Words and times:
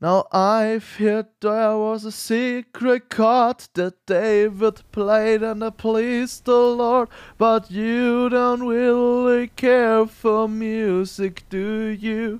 Now 0.00 0.28
I've 0.30 0.96
heard 0.98 1.26
there 1.40 1.76
was 1.76 2.04
a 2.04 2.12
secret 2.12 3.10
chord 3.10 3.64
that 3.74 4.06
David 4.06 4.82
played 4.92 5.42
and 5.42 5.60
it 5.60 5.76
pleased 5.76 6.44
the 6.44 6.56
Lord, 6.56 7.08
but 7.36 7.68
you 7.72 8.28
don't 8.28 8.64
really 8.64 9.48
care 9.48 10.06
for 10.06 10.48
music, 10.48 11.42
do 11.50 11.88
you? 11.88 12.38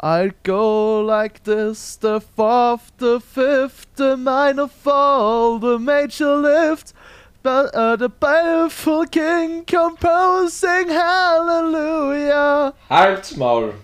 I'll 0.00 0.30
go 0.42 1.02
like 1.02 1.44
this, 1.44 1.96
the 1.96 2.18
fourth, 2.18 2.92
the 2.96 3.20
fifth, 3.20 3.94
the 3.96 4.16
minor 4.16 4.68
fall, 4.68 5.58
the 5.58 5.78
major 5.78 6.34
lift, 6.34 6.94
but 7.42 7.74
uh, 7.74 7.96
the 7.96 8.08
baleful 8.08 9.04
king 9.04 9.66
composing 9.66 10.88
hallelujah. 10.88 12.72
Halt's 12.88 13.36
Maul! 13.36 13.74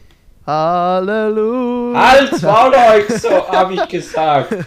Halleluja. 0.44 2.10
Halt's 2.10 2.42
Maul 2.42 2.72
euch, 2.74 3.08
so 3.20 3.30
hab 3.48 3.70
ich 3.70 3.88
gesagt. 3.88 4.50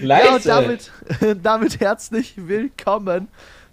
Ja, 0.00 0.34
und 0.34 0.44
Leise! 0.44 0.48
damit, 0.48 0.92
damit 1.42 1.80
herzlich 1.80 2.34
willkommen 2.36 3.26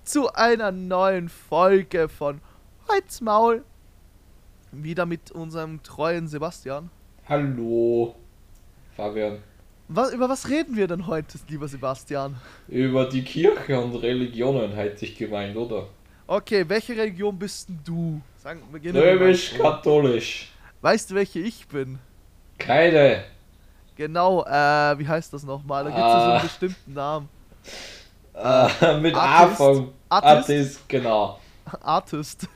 zu 0.03 0.33
einer 0.33 0.71
neuen 0.71 1.29
Folge 1.29 2.09
von 2.09 2.41
Holz 2.87 3.21
Maul. 3.21 3.63
Wieder 4.71 5.05
mit 5.05 5.29
unserem 5.31 5.83
treuen 5.83 6.27
Sebastian. 6.27 6.89
Hallo, 7.29 8.15
Fabian. 8.95 9.37
Was, 9.87 10.13
über 10.13 10.27
was 10.29 10.49
reden 10.49 10.75
wir 10.75 10.87
denn 10.87 11.05
heute, 11.05 11.37
lieber 11.47 11.67
Sebastian? 11.67 12.35
Über 12.67 13.05
die 13.05 13.23
Kirche 13.23 13.79
und 13.79 13.93
Religionen 13.95 14.73
hätte 14.73 15.05
ich 15.05 15.15
gemeint, 15.15 15.55
oder? 15.55 15.87
Okay, 16.25 16.65
welche 16.67 16.97
Religion 16.97 17.37
bist 17.37 17.69
denn 17.69 17.79
du? 17.83 18.19
Römisch-katholisch. 18.43 20.51
Weißt 20.81 21.09
du, 21.11 21.15
welche 21.15 21.39
ich 21.39 21.67
bin? 21.67 21.99
Keine. 22.57 23.23
Genau, 23.95 24.43
äh, 24.45 24.99
wie 24.99 25.07
heißt 25.07 25.33
das 25.33 25.43
nochmal? 25.43 25.85
Da 25.85 25.89
gibt 25.89 25.99
es 26.01 26.11
so 26.11 26.17
Ah. 26.17 26.33
einen 26.33 26.41
bestimmten 26.43 26.93
Namen. 26.93 27.29
Äh, 28.33 28.97
mit 28.99 29.15
Atheist? 29.15 29.61
Anfang. 29.61 29.89
Atheist? 30.09 30.37
Atheist, 30.49 30.89
genau. 30.89 31.39
Artist. 31.81 32.47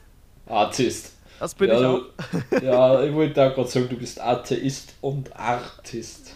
Artist. 0.47 1.13
Das 1.39 1.53
bin 1.55 1.69
ja, 1.69 1.79
ich 1.79 1.85
auch. 1.85 2.61
ja, 2.61 3.03
ich 3.03 3.13
wollte 3.13 3.41
auch 3.49 3.55
gerade 3.55 3.69
sagen, 3.69 3.87
du 3.89 3.95
bist 3.97 4.19
Atheist 4.19 4.93
und 4.99 5.33
Artist. 5.39 6.35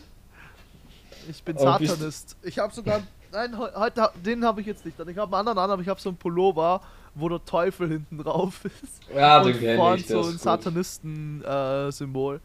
Ich 1.29 1.43
bin 1.43 1.57
Aber 1.57 1.85
Satanist. 1.85 2.37
Ich 2.41 2.57
habe 2.59 2.73
sogar. 2.73 3.01
Nein, 3.31 3.57
he- 3.57 3.75
heute, 3.75 4.09
den 4.23 4.45
habe 4.45 4.61
ich 4.61 4.67
jetzt 4.67 4.85
nicht. 4.85 4.97
Ich 4.97 5.17
habe 5.17 5.35
einen 5.35 5.47
anderen 5.47 5.57
an, 5.57 5.71
aber 5.71 5.81
ich 5.81 5.87
habe 5.89 5.99
so 5.99 6.09
einen 6.09 6.17
Pullover, 6.17 6.81
wo 7.15 7.29
der 7.29 7.43
Teufel 7.45 7.87
hinten 7.89 8.17
drauf 8.17 8.65
ist. 8.65 9.01
Ja, 9.15 9.41
und 9.41 9.61
den 9.61 9.77
vorn 9.77 9.99
ich. 9.99 10.07
so 10.07 10.21
ein. 10.23 10.37
Satanisten-Symbol. 10.37 12.41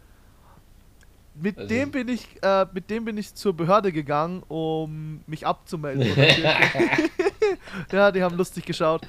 mit, 1.35 1.57
Also- 1.57 1.69
dem 1.69 1.91
bin 1.91 2.09
ich, 2.09 2.27
äh, 2.43 2.67
mit 2.73 2.91
dem 2.91 3.05
bin 3.05 3.17
ich 3.17 3.35
zur 3.35 3.55
Behörde 3.55 3.93
gegangen, 3.93 4.43
um 4.49 5.21
mich 5.27 5.47
abzumelden. 5.47 6.07
ja, 7.93 8.11
die 8.11 8.23
haben 8.23 8.37
lustig 8.37 8.65
geschaut. 8.67 9.07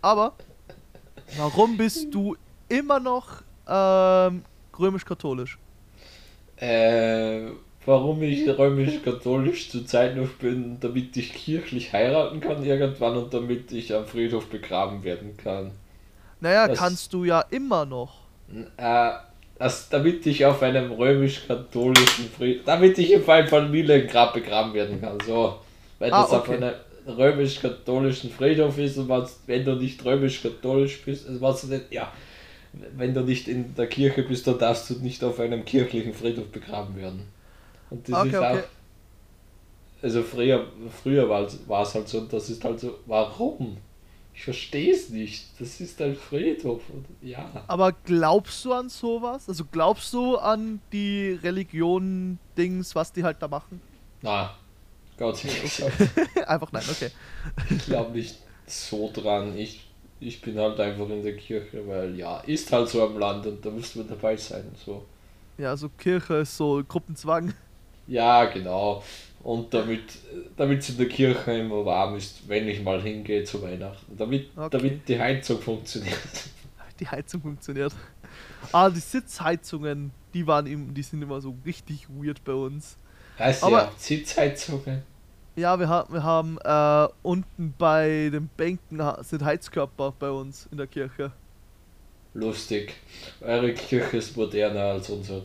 Aber, 0.00 0.34
warum 1.38 1.76
bist 1.76 2.12
du 2.14 2.36
immer 2.68 3.00
noch 3.00 3.42
ähm, 3.66 4.44
römisch-katholisch? 4.78 5.58
Äh, 6.56 7.50
warum 7.86 8.22
ich 8.22 8.46
römisch-katholisch 8.48 9.70
zurzeit 9.70 10.16
noch 10.16 10.28
bin, 10.34 10.78
damit 10.80 11.16
ich 11.16 11.32
kirchlich 11.34 11.92
heiraten 11.92 12.40
kann 12.40 12.64
irgendwann 12.64 13.16
und 13.16 13.32
damit 13.34 13.72
ich 13.72 13.94
am 13.94 14.06
Friedhof 14.06 14.46
begraben 14.46 15.02
werden 15.04 15.36
kann. 15.36 15.72
Naja, 16.40 16.68
Das- 16.68 16.78
kannst 16.78 17.12
du 17.12 17.24
ja 17.24 17.40
immer 17.50 17.84
noch. 17.84 18.20
Äh, 18.76 19.10
das, 19.58 19.88
damit 19.88 20.26
ich 20.26 20.44
auf 20.44 20.62
einem 20.62 20.90
römisch-katholischen 20.92 22.28
Friedhof, 22.36 22.64
damit 22.66 22.98
ich 22.98 23.12
im 23.12 23.22
Fall 23.22 23.46
Familiengrab 23.46 24.34
begraben 24.34 24.74
werden 24.74 25.00
kann, 25.00 25.18
so. 25.24 25.56
Weil 25.98 26.12
Ah, 26.12 26.22
das 26.22 26.32
auf 26.32 26.48
okay. 26.48 26.56
einem 26.56 26.74
römisch-katholischen 27.06 28.30
Friedhof 28.30 28.78
ist 28.78 28.96
und 28.98 29.08
was, 29.08 29.40
wenn 29.46 29.64
du 29.64 29.74
nicht 29.74 30.04
römisch-katholisch 30.04 31.02
bist, 31.04 31.28
also 31.28 31.40
was 31.40 31.60
du 31.62 31.68
nicht, 31.68 31.92
ja, 31.92 32.12
wenn 32.96 33.14
du 33.14 33.20
nicht 33.20 33.48
in 33.48 33.74
der 33.76 33.86
Kirche 33.86 34.22
bist, 34.22 34.46
dann 34.46 34.58
darfst 34.58 34.90
du 34.90 34.94
nicht 34.94 35.22
auf 35.24 35.38
einem 35.40 35.64
kirchlichen 35.64 36.14
Friedhof 36.14 36.46
begraben 36.48 36.96
werden. 36.96 37.22
Und 37.92 38.08
das 38.08 38.18
Okay, 38.18 38.28
ist 38.28 38.40
okay. 38.40 38.64
auch, 38.64 38.68
also 40.02 40.22
früher, 40.22 40.66
früher 41.02 41.28
war 41.28 41.82
es 41.82 41.94
halt 41.94 42.08
so, 42.08 42.18
und 42.18 42.32
das 42.32 42.50
ist 42.50 42.64
halt 42.64 42.80
so, 42.80 42.98
warum? 43.06 43.78
Ich 44.34 44.44
verstehe 44.44 44.92
es 44.94 45.10
nicht. 45.10 45.60
Das 45.60 45.80
ist 45.80 46.00
ein 46.00 46.16
Friedhof. 46.16 46.88
Und, 46.90 47.06
ja. 47.20 47.66
Aber 47.66 47.92
glaubst 47.92 48.64
du 48.64 48.72
an 48.72 48.88
sowas? 48.88 49.48
Also 49.48 49.64
glaubst 49.66 50.12
du 50.12 50.36
an 50.36 50.80
die 50.92 51.32
Religion-Dings, 51.42 52.94
was 52.94 53.12
die 53.12 53.24
halt 53.24 53.42
da 53.42 53.48
machen? 53.48 53.82
Na, 54.22 54.56
Gott 55.16 55.38
sei 55.38 55.50
Dank. 55.78 56.48
Einfach 56.48 56.72
nein, 56.72 56.84
okay. 56.88 57.10
Ich 57.68 57.84
glaube 57.84 58.12
nicht 58.12 58.38
so 58.66 59.10
dran. 59.12 59.56
Ich, 59.56 59.94
ich 60.20 60.40
bin 60.40 60.58
halt 60.58 60.78
einfach 60.80 61.08
in 61.10 61.22
der 61.22 61.36
Kirche, 61.36 61.86
weil 61.86 62.16
ja, 62.16 62.40
ist 62.40 62.72
halt 62.72 62.88
so 62.88 63.04
am 63.06 63.18
Land 63.18 63.46
und 63.46 63.64
da 63.64 63.70
müssen 63.70 64.00
wir 64.06 64.16
dabei 64.16 64.36
sein. 64.36 64.74
So. 64.84 65.06
Ja, 65.58 65.70
also 65.70 65.88
Kirche 65.88 66.34
ist 66.36 66.56
so 66.56 66.82
Gruppenzwang. 66.86 67.54
Ja, 68.12 68.44
genau. 68.46 69.02
Und 69.42 69.72
damit 69.74 70.02
damit 70.56 70.80
es 70.80 70.90
in 70.90 70.98
der 70.98 71.08
Kirche 71.08 71.52
immer 71.52 71.84
warm 71.84 72.14
ist, 72.16 72.46
wenn 72.46 72.68
ich 72.68 72.82
mal 72.82 73.00
hingehe 73.02 73.42
zu 73.44 73.60
Weihnachten. 73.62 74.16
Damit, 74.16 74.50
Okay. 74.56 74.68
damit 74.70 75.08
die 75.08 75.18
Heizung 75.18 75.60
funktioniert. 75.60 76.18
Die 77.00 77.08
Heizung 77.08 77.40
funktioniert. 77.40 77.92
Ah, 78.70 78.88
die 78.88 79.00
Sitzheizungen, 79.00 80.12
die 80.34 80.46
waren 80.46 80.66
im, 80.68 80.94
die 80.94 81.02
sind 81.02 81.20
immer 81.20 81.40
so 81.40 81.56
richtig 81.66 82.06
weird 82.08 82.44
bei 82.44 82.52
uns. 82.52 82.96
Weißt 83.38 83.62
du, 83.62 83.66
Aber- 83.66 83.78
ja, 83.84 83.92
Sitzheizungen. 83.96 85.02
Ja, 85.56 85.78
wir, 85.80 85.88
ha 85.88 86.06
wir 86.10 86.22
haben 86.22 86.58
äh, 86.62 87.08
unten 87.22 87.74
bei 87.76 88.28
den 88.32 88.48
Bänken 88.56 89.00
sind 89.22 89.42
Heizkörper 89.44 90.14
bei 90.16 90.30
uns 90.30 90.68
in 90.70 90.76
der 90.78 90.86
Kirche. 90.86 91.32
Lustig. 92.34 92.94
Eure 93.40 93.74
Kirche 93.74 94.18
ist 94.18 94.36
moderner 94.36 94.92
als 94.92 95.10
unsere. 95.10 95.44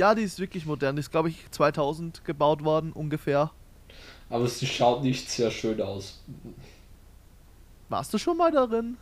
Ja, 0.00 0.14
die 0.14 0.22
ist 0.22 0.38
wirklich 0.40 0.64
modern. 0.64 0.96
Die 0.96 1.00
ist, 1.00 1.10
glaube 1.10 1.28
ich, 1.28 1.50
2000 1.50 2.24
gebaut 2.24 2.64
worden, 2.64 2.90
ungefähr. 2.90 3.50
Aber 4.30 4.46
sie 4.46 4.66
schaut 4.66 5.02
nicht 5.02 5.30
sehr 5.30 5.50
schön 5.50 5.78
aus. 5.82 6.22
Warst 7.90 8.14
du 8.14 8.16
schon 8.16 8.38
mal 8.38 8.50
darin? 8.50 8.96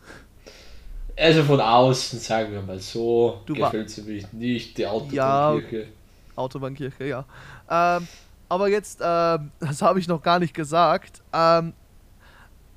Also 1.17 1.43
von 1.45 1.61
außen, 1.61 2.19
sagen 2.19 2.51
wir 2.51 2.61
mal 2.61 2.79
so, 2.79 3.39
Du 3.45 3.53
gefällt 3.53 3.89
sie 3.89 4.01
mich 4.01 4.33
nicht, 4.33 4.77
die 4.77 4.81
Ja. 4.81 4.91
Autobahnkirche. 4.91 5.87
Autobahnkirche, 6.35 7.05
ja. 7.05 7.25
Ähm, 7.69 8.05
aber 8.49 8.67
jetzt, 8.67 8.99
ähm, 9.01 9.51
das 9.61 9.81
habe 9.81 9.99
ich 9.99 10.07
noch 10.09 10.21
gar 10.21 10.39
nicht 10.39 10.53
gesagt. 10.53 11.21
Ähm, 11.31 11.71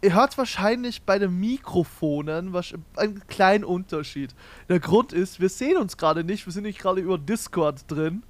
ihr 0.02 0.14
hört 0.14 0.36
wahrscheinlich 0.36 1.02
bei 1.02 1.18
den 1.18 1.38
Mikrofonen 1.38 2.54
einen 2.96 3.26
kleinen 3.28 3.64
Unterschied. 3.64 4.34
Der 4.68 4.80
Grund 4.80 5.12
ist, 5.12 5.40
wir 5.40 5.48
sehen 5.48 5.76
uns 5.78 5.96
gerade 5.96 6.24
nicht, 6.24 6.44
wir 6.44 6.52
sind 6.52 6.64
nicht 6.64 6.80
gerade 6.80 7.00
über 7.00 7.18
Discord 7.18 7.90
drin, 7.90 8.22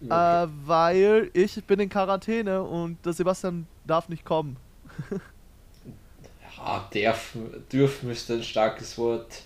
äh, 0.00 0.08
weil 0.08 1.30
ich 1.34 1.62
bin 1.64 1.80
in 1.80 1.88
Quarantäne 1.88 2.62
und 2.62 3.04
der 3.04 3.12
Sebastian 3.12 3.66
darf 3.86 4.08
nicht 4.08 4.24
kommen. 4.24 4.56
Ja, 6.56 6.88
dürfen, 6.92 7.64
dürfen 7.70 8.10
ist 8.10 8.28
ein 8.30 8.42
starkes 8.42 8.98
Wort. 8.98 9.42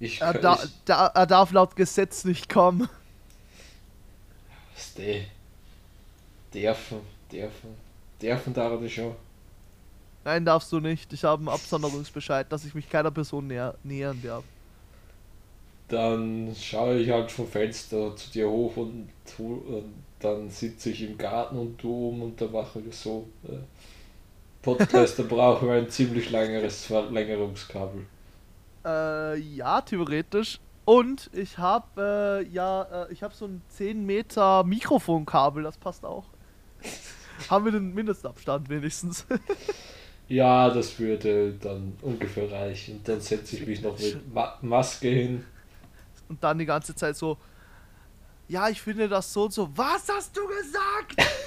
Ich 0.00 0.20
Er, 0.20 0.34
da, 0.34 0.58
da, 0.84 1.06
er 1.08 1.26
darf 1.26 1.52
laut 1.52 1.76
Gesetz 1.76 2.24
nicht 2.24 2.48
kommen. 2.48 2.88
was 4.74 4.94
die? 4.94 5.26
Dürfen, 6.52 7.00
dürfen, 7.30 7.74
dürfen 8.20 8.54
darf 8.54 8.80
ich 8.80 8.94
schon. 8.94 9.14
Nein, 10.24 10.44
darfst 10.44 10.72
du 10.72 10.80
nicht. 10.80 11.12
Ich 11.12 11.24
habe 11.24 11.40
einen 11.40 11.48
Absonderungsbescheid, 11.48 12.50
dass 12.50 12.64
ich 12.64 12.74
mich 12.74 12.88
keiner 12.88 13.10
Person 13.10 13.46
näher, 13.46 13.74
nähern 13.82 14.20
darf. 14.22 14.44
Dann 15.88 16.54
schaue 16.58 16.96
ich 16.96 17.10
halt 17.10 17.30
vom 17.30 17.46
Fenster 17.46 18.16
zu 18.16 18.30
dir 18.30 18.48
hoch 18.48 18.76
und, 18.78 19.10
und 19.38 19.94
dann 20.18 20.48
sitze 20.48 20.90
ich 20.90 21.02
im 21.02 21.18
Garten 21.18 21.58
und 21.58 21.82
du 21.82 22.08
um 22.08 22.22
und 22.22 22.40
dann 22.40 22.52
mache 22.52 22.80
ich 22.80 22.96
so. 22.96 23.28
Äh, 23.46 23.58
Podcast, 24.62 25.18
da 25.18 25.24
brauchen 25.24 25.68
wir 25.68 25.74
ein 25.74 25.90
ziemlich 25.90 26.30
längeres 26.30 26.86
Verlängerungskabel. 26.86 28.06
Äh, 28.82 29.38
ja, 29.38 29.82
theoretisch. 29.82 30.58
Und 30.86 31.28
ich 31.34 31.58
habe 31.58 32.42
äh, 32.42 32.48
ja, 32.48 33.04
äh, 33.04 33.12
ich 33.12 33.22
habe 33.22 33.34
so 33.34 33.44
ein 33.44 33.60
10 33.68 34.06
Meter 34.06 34.64
Mikrofonkabel, 34.64 35.62
das 35.62 35.76
passt 35.76 36.06
auch. 36.06 36.24
Haben 37.50 37.66
wir 37.66 37.72
den 37.72 37.92
Mindestabstand 37.92 38.70
wenigstens. 38.70 39.26
Ja, 40.28 40.70
das 40.70 40.98
würde 40.98 41.52
dann 41.60 41.96
ungefähr 42.02 42.50
reichen. 42.50 43.00
Dann 43.04 43.20
setze 43.20 43.56
ich 43.56 43.66
mich 43.66 43.82
noch 43.82 43.98
mit 43.98 44.32
Ma 44.32 44.58
Maske 44.62 45.08
hin. 45.08 45.44
Und 46.28 46.42
dann 46.42 46.58
die 46.58 46.66
ganze 46.66 46.94
Zeit 46.94 47.16
so, 47.16 47.36
ja, 48.48 48.68
ich 48.68 48.80
finde 48.80 49.08
das 49.08 49.32
so 49.32 49.44
und 49.44 49.52
so. 49.52 49.68
Was 49.74 50.08
hast 50.08 50.36
du 50.36 50.46
gesagt? 50.46 51.16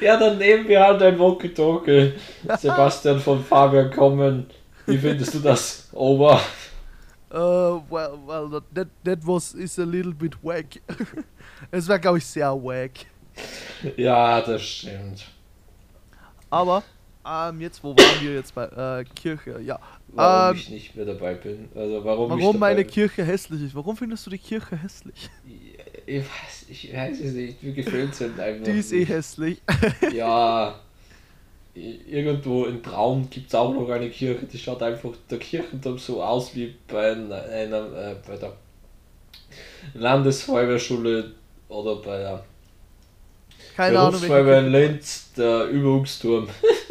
Ja, 0.00 0.18
dann 0.18 0.38
nehmen 0.38 0.66
wir 0.66 0.80
halt 0.80 1.02
ein 1.02 1.18
Walkie-Talkie. 1.18 2.14
Sebastian 2.58 3.20
von 3.20 3.44
Fabian 3.44 3.90
kommen. 3.90 4.46
Wie 4.86 4.96
findest 4.96 5.34
du 5.34 5.40
das? 5.40 5.88
Over. 5.92 6.40
Uh, 7.30 7.82
well, 7.90 8.18
well, 8.26 8.62
that, 8.72 8.88
that 9.04 9.18
was 9.26 9.52
is 9.52 9.78
a 9.78 9.84
little 9.84 10.14
bit 10.14 10.34
wack. 10.42 10.80
es 11.70 11.88
war, 11.88 11.98
glaube 11.98 12.18
ich, 12.18 12.26
sehr 12.26 12.52
wack. 12.54 13.06
Ja, 13.96 14.40
das 14.40 14.62
stimmt. 14.62 15.26
Aber, 16.48 16.82
ähm, 17.28 17.60
jetzt, 17.60 17.82
wo 17.82 17.90
waren 17.90 18.20
wir 18.22 18.34
jetzt 18.34 18.54
bei 18.54 18.64
äh, 19.00 19.04
Kirche? 19.14 19.60
Ja. 19.60 19.78
Warum 20.08 20.56
Ähm, 20.56 20.56
ich 20.56 20.70
nicht 20.70 20.96
mehr 20.96 21.04
dabei 21.04 21.34
bin. 21.34 21.68
Also 21.74 22.04
warum, 22.04 22.30
Warum 22.30 22.58
meine 22.58 22.84
bin. 22.84 22.86
Kirche 22.86 23.24
hässlich 23.24 23.62
ist? 23.62 23.74
Warum 23.74 23.96
findest 23.96 24.24
du 24.26 24.30
die 24.30 24.38
Kirche 24.38 24.76
hässlich? 24.76 25.28
Ich 26.06 26.20
weiß, 26.20 26.66
ich 26.68 26.92
weiß 26.94 27.20
es 27.20 27.32
nicht. 27.32 27.62
Mir 27.62 27.72
gefällt 27.72 28.12
es 28.12 28.20
halt 28.20 28.38
einfach. 28.38 28.64
Die 28.72 28.78
ist 28.78 28.92
eh 28.92 29.04
hässlich. 29.04 29.60
Ja. 30.14 30.78
Irgendwo 31.74 32.64
in 32.64 32.82
Traun 32.82 33.28
gibt 33.28 33.48
es 33.48 33.54
auch 33.54 33.74
noch 33.74 33.90
eine 33.90 34.08
Kirche, 34.08 34.46
die 34.46 34.58
schaut 34.58 34.82
einfach 34.82 35.10
der 35.28 35.38
Kirchenturm 35.38 35.98
so 35.98 36.22
aus 36.22 36.54
wie 36.54 36.74
bei 36.88 37.12
einer, 37.12 37.42
einer 37.42 38.12
äh, 38.12 38.16
bei 38.26 38.36
der 38.38 38.54
Landesfeuerwehrschule 39.92 41.32
oder 41.68 41.96
bei 41.96 42.18
der 42.18 42.44
Keine 43.76 43.98
Ahnung, 43.98 44.12
Berufsfeuerwehr 44.12 44.60
in. 44.60 44.72
Linz, 44.72 45.32
der 45.36 45.66
Übungsturm. 45.66 46.48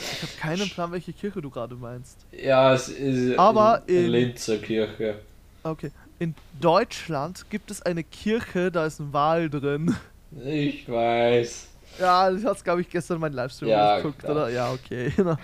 Ich 0.00 0.22
habe 0.22 0.32
keinen 0.40 0.68
Plan, 0.70 0.90
welche 0.92 1.12
Kirche 1.12 1.40
du 1.40 1.50
gerade 1.50 1.74
meinst. 1.74 2.26
Ja, 2.32 2.74
es 2.74 2.88
ist 2.88 3.38
Aber 3.38 3.82
in, 3.86 3.96
in 3.96 4.04
in- 4.04 4.10
Linzer 4.10 4.58
Kirche. 4.58 5.20
Okay. 5.62 5.90
In 6.18 6.34
Deutschland 6.60 7.48
gibt 7.50 7.70
es 7.70 7.82
eine 7.82 8.04
Kirche, 8.04 8.70
da 8.70 8.86
ist 8.86 9.00
ein 9.00 9.12
Wal 9.12 9.48
drin. 9.50 9.94
Ich 10.44 10.88
weiß. 10.88 11.68
Ja, 11.98 12.30
das 12.30 12.44
hast 12.44 12.64
glaube 12.64 12.80
ich 12.80 12.90
gestern 12.90 13.20
meinen 13.20 13.34
Livestream 13.34 13.68
Ja, 13.70 13.96
geguckt, 13.96 14.18
klar. 14.20 14.32
oder? 14.32 14.48
Ja, 14.50 14.72
okay. 14.72 15.12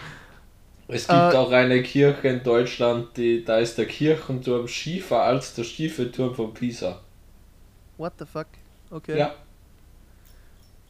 Es 0.93 1.07
gibt 1.07 1.21
Äh, 1.21 1.37
auch 1.37 1.53
eine 1.53 1.85
Kirche 1.85 2.27
in 2.27 2.43
Deutschland, 2.43 3.17
die, 3.17 3.45
da 3.45 3.59
ist 3.59 3.79
der 3.79 3.87
Kirchenturm 3.87 4.67
schiefer 4.67 5.23
als 5.23 5.55
der 5.55 5.63
schiefe 5.63 6.11
Turm 6.11 6.35
von 6.35 6.53
Pisa. 6.53 6.99
What 7.97 8.15
the 8.19 8.25
fuck? 8.27 8.49
Okay. 8.91 9.17
Ja. 9.17 9.33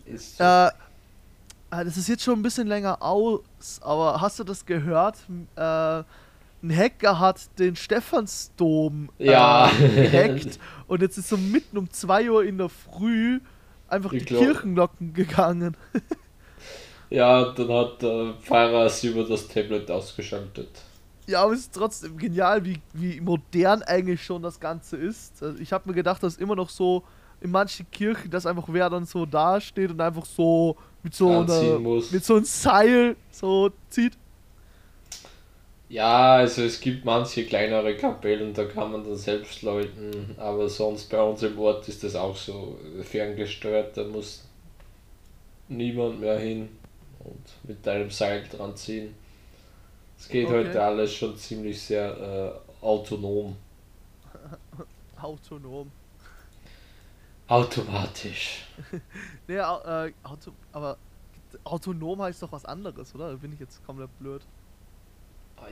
Ist 0.07 0.39
so. 0.39 0.45
Äh, 0.45 0.71
das 1.71 1.97
ist 1.97 2.09
jetzt 2.09 2.23
schon 2.23 2.39
ein 2.39 2.43
bisschen 2.43 2.67
länger 2.67 3.01
aus, 3.03 3.41
aber 3.81 4.21
hast 4.21 4.39
du 4.39 4.45
das 4.45 4.67
gehört? 4.67 5.17
Äh, 5.57 6.03
ein 6.63 6.77
Hacker 6.77 7.19
hat 7.19 7.49
den 7.59 7.75
Stephansdom 7.77 9.09
äh, 9.19 9.31
Ja. 9.33 9.71
gehackt 9.95 10.59
und 10.89 11.01
jetzt 11.03 11.17
ist 11.17 11.29
so 11.29 11.37
mitten 11.37 11.79
um 11.79 11.89
2 11.91 12.31
Uhr 12.31 12.45
in 12.45 12.59
der 12.59 12.69
Früh 12.69 13.41
einfach 13.89 14.11
Die 14.11 14.19
die, 14.19 14.25
Glo- 14.27 14.41
Kirchenglocken 14.41 15.13
gegangen. 15.15 15.77
Ja, 17.13 17.51
dann 17.53 17.69
hat 17.73 18.03
der 18.03 18.35
Pfarrer 18.41 18.85
es 18.87 19.03
über 19.03 19.25
das 19.25 19.49
Tablet 19.49 19.91
ausgeschaltet. 19.91 20.69
Ja, 21.27 21.43
aber 21.43 21.55
es 21.55 21.61
ist 21.61 21.75
trotzdem 21.75 22.17
genial, 22.17 22.65
wie, 22.65 22.81
wie 22.93 23.21
modern 23.21 23.83
eigentlich 23.83 24.23
schon 24.25 24.43
das 24.43 24.61
Ganze 24.61 24.97
ist. 24.97 25.43
Also 25.43 25.59
ich 25.59 25.73
habe 25.73 25.89
mir 25.89 25.95
gedacht, 25.97 26.23
dass 26.23 26.37
immer 26.37 26.55
noch 26.55 26.69
so 26.71 27.03
in 27.41 27.51
manchen 27.51 27.91
Kirchen, 27.91 28.31
dass 28.31 28.47
einfach 28.47 28.67
wer 28.69 28.89
dann 28.91 29.07
so 29.07 29.27
dasteht 29.27 29.91
und 29.91 30.01
einfach 30.01 30.25
so 30.25 30.77
mit 31.03 31.15
so 31.15 31.41
einer, 31.41 31.79
muss. 31.79 32.11
mit 32.11 32.25
so 32.25 32.37
einem 32.37 32.45
Seil 32.45 33.17
so 33.31 33.71
zieht. 33.89 34.17
Ja, 35.89 36.37
also 36.37 36.63
es 36.63 36.81
gibt 36.81 37.05
manche 37.05 37.45
kleinere 37.47 37.97
Kapellen, 37.97 38.55
da 38.55 38.65
kann 38.65 38.93
man 38.93 39.03
dann 39.05 39.17
selbst 39.17 39.63
läuten, 39.63 40.35
aber 40.39 40.69
sonst 40.69 41.11
bei 41.11 41.21
uns 41.21 41.43
im 41.43 41.59
Ort 41.59 41.89
ist 41.89 42.05
das 42.05 42.15
auch 42.15 42.37
so 42.37 42.79
ferngesteuert, 43.03 43.97
da 43.97 44.05
muss 44.05 44.45
niemand 45.69 46.21
mehr 46.21 46.39
hin 46.39 46.69
und 47.21 47.43
mit 47.65 47.87
deinem 47.87 48.11
Seil 48.11 48.47
dran 48.49 48.77
ziehen. 48.77 49.15
Es 50.19 50.29
geht 50.29 50.51
Okay. 50.51 50.55
heute 50.55 50.83
alles 50.83 51.15
schon 51.15 51.37
ziemlich 51.37 51.81
sehr 51.83 52.63
äh, 52.83 52.85
autonom, 52.85 53.57
Autonom. 55.23 55.91
Automatisch. 57.51 58.65
Nee, 59.47 59.57
äh, 59.57 60.15
Auto, 60.23 60.57
aber 60.73 61.01
autonom 61.65 62.23
heißt 62.23 62.43
doch 62.43 62.53
was 62.53 62.65
anderes, 62.65 63.15
oder? 63.15 63.31
Da 63.31 63.37
bin 63.37 63.53
ich 63.53 63.61
jetzt 63.61 63.83
komplett 63.83 64.17
blöd. 64.19 64.49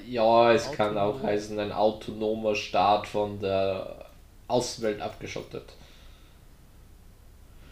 Ja, 0.06 0.52
es 0.52 0.70
kann 0.70 0.96
Autonom. 0.96 0.98
auch 0.98 1.22
heißen, 1.22 1.58
ein 1.58 1.72
autonomer 1.72 2.54
Staat 2.54 3.06
von 3.08 3.40
der 3.40 4.06
Außenwelt 4.46 5.00
abgeschottet. 5.00 5.75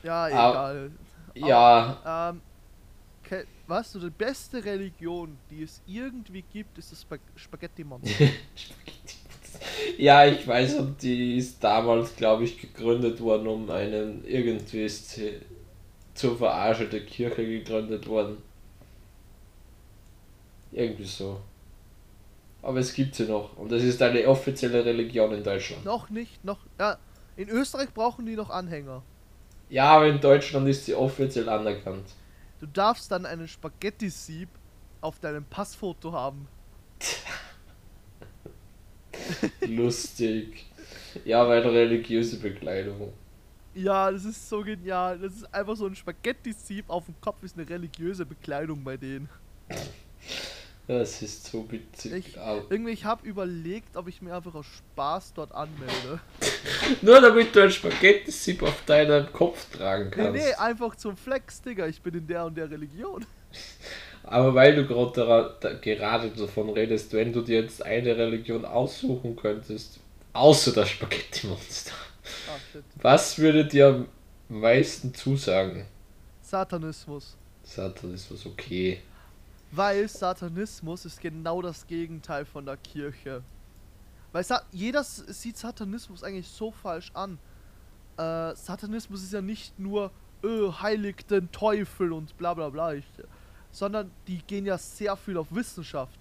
Ja, 0.03 0.29
egal. 0.31 0.99
Ja, 1.35 1.99
Ähm, 2.05 2.44
ke- 3.23 3.49
weißt 3.67 3.97
du, 3.97 4.00
die 4.00 4.11
beste 4.11 4.64
Religion, 4.64 5.43
die 5.50 5.62
es 5.62 5.82
irgendwie 5.87 6.43
gibt, 6.44 6.79
ist 6.79 6.93
das 6.93 7.03
Spag 7.03 7.23
Spaghetti-Monster. 7.37 8.37
Ja, 9.99 10.27
ich 10.27 10.47
weiß, 10.47 10.75
und 10.75 11.03
die 11.03 11.37
ist 11.38 11.62
damals, 11.62 12.15
glaube 12.17 12.44
ich, 12.44 12.61
gegründet 12.61 13.21
worden, 13.21 13.47
um 13.47 13.71
einen, 13.71 14.25
irgendwie 14.27 14.85
ist 14.85 15.11
sie 15.11 15.41
zur 16.15 16.37
Verarsche 16.37 16.87
der 16.87 17.05
Kirche 17.05 17.47
gegründet 17.47 18.06
worden. 18.06 18.38
Irgendwie 20.73 21.05
so. 21.05 21.41
Aber 22.62 22.79
es 22.81 22.93
gibt 22.93 23.15
sie 23.15 23.27
noch. 23.27 23.56
Und 23.56 23.71
es 23.73 23.85
ist 23.85 24.03
eine 24.03 24.27
offizielle 24.27 24.85
Religion 24.85 25.33
in 25.33 25.44
Deutschland. 25.44 25.85
noch 25.85 26.11
nicht, 26.11 26.44
noch. 26.44 26.59
Ja, 26.79 26.99
in 27.37 27.49
Österreich 27.49 27.93
brauchen 27.93 28.27
die 28.27 28.35
noch 28.35 28.50
Anhänger. 28.50 29.03
Ja, 29.69 29.97
aber 29.97 30.06
in 30.09 30.21
Deutschland 30.21 30.69
ist 30.69 30.87
sie 30.87 30.94
offiziell 30.94 31.49
anerkannt. 31.49 32.06
Du 32.61 32.67
darfst 32.67 33.11
dann 33.11 33.27
einen 33.27 33.49
Spaghetti-Sieb 33.49 34.49
auf 35.00 35.19
deinem 35.21 35.44
Passfoto 35.44 36.12
haben. 36.12 36.49
Lustig. 39.67 40.67
Ja, 41.25 41.46
weil 41.49 41.62
religiöse 41.62 42.38
Bekleidung. 42.38 43.12
Ja, 43.75 44.11
das 44.11 44.25
ist 44.25 44.49
so 44.49 44.62
genial. 44.62 45.19
Das 45.19 45.34
ist 45.34 45.55
einfach 45.55 45.76
so 45.76 45.87
ein 45.87 45.94
Spaghetti-Sieb 45.94 46.88
auf 46.88 47.05
dem 47.06 47.14
Kopf, 47.20 47.43
ist 47.43 47.58
eine 47.58 47.69
religiöse 47.69 48.25
Bekleidung 48.25 48.82
bei 48.84 48.96
denen. 48.96 49.28
Das 50.88 51.20
ist 51.20 51.46
so 51.46 51.70
witzig. 51.70 52.12
Ich-. 52.12 52.37
Irgendwie, 52.70 52.93
ich 52.93 53.05
habe 53.05 53.26
überlegt, 53.26 53.96
ob 53.96 54.08
ich 54.08 54.23
mir 54.23 54.34
einfach 54.34 54.55
aus 54.55 54.67
Spaß 54.67 55.34
dort 55.34 55.52
anmelde. 55.52 56.20
Nur 57.02 57.20
damit 57.20 57.55
du 57.55 57.62
ein 57.64 57.70
Spaghetti-Sieb 57.70 58.62
auf 58.62 58.84
deinem 58.84 59.32
Kopf 59.32 59.67
tragen 59.76 60.11
Nee, 60.11 60.17
kannst. 60.17 60.32
nee, 60.44 60.55
einfach 60.55 60.94
zum 60.96 61.17
Flex, 61.17 61.61
Digga. 61.61 61.87
Ich 61.87 62.00
bin 62.00 62.14
in 62.14 62.26
der 62.26 62.44
und 62.44 62.56
der 62.56 62.70
Religion. 62.70 63.25
Aber 64.26 64.55
weil 64.55 64.75
du 64.75 64.87
gerade 64.87 65.52
davon 66.37 66.70
redest, 66.70 67.12
wenn 67.12 67.32
du 67.32 67.43
dir 67.43 67.61
jetzt 67.62 67.82
eine 67.82 68.17
Religion 68.17 68.64
aussuchen 68.64 69.37
könntest, 69.37 70.00
außer 70.32 70.73
das 70.73 70.90
Spaghetti-Monster, 70.90 71.93
shit. 72.73 72.84
was 73.00 73.38
würde 73.38 73.64
dir 73.64 73.87
am 73.87 74.08
meisten 74.48 75.15
zusagen? 75.15 75.86
Satanismus. 76.43 77.36
Satanismus, 77.62 78.46
okay. 78.46 79.01
Weil 79.70 80.08
Satanismus 80.08 81.05
ist 81.05 81.20
genau 81.20 81.62
das 81.62 81.86
Gegenteil 81.86 82.44
von 82.44 82.67
der 82.67 82.77
Kirche. 82.79 83.43
Weil 84.32 84.43
Sa 84.43 84.62
jeder 84.72 85.05
sieht 85.05 85.56
Satanismus 85.56 86.24
eigentlich 86.24 86.48
so 86.48 86.72
falsch 86.72 87.12
an. 87.15 87.39
Äh, 88.17 88.56
Satanismus 88.56 89.22
ist 89.22 89.32
ja 89.32 89.41
nicht 89.43 89.79
nur, 89.79 90.10
öh, 90.43 90.72
heiligt 90.81 91.31
den 91.31 91.51
Teufel 91.53 92.12
und 92.12 92.36
bla 92.36 92.55
bla 92.55 92.69
bla. 92.70 92.94
Ich, 92.94 93.05
sondern 93.70 94.11
die 94.27 94.39
gehen 94.39 94.67
ja 94.67 94.79
sehr 94.79 95.17
viel 95.17 95.37
auf 95.37 95.46
Wissenschaft. 95.51 96.19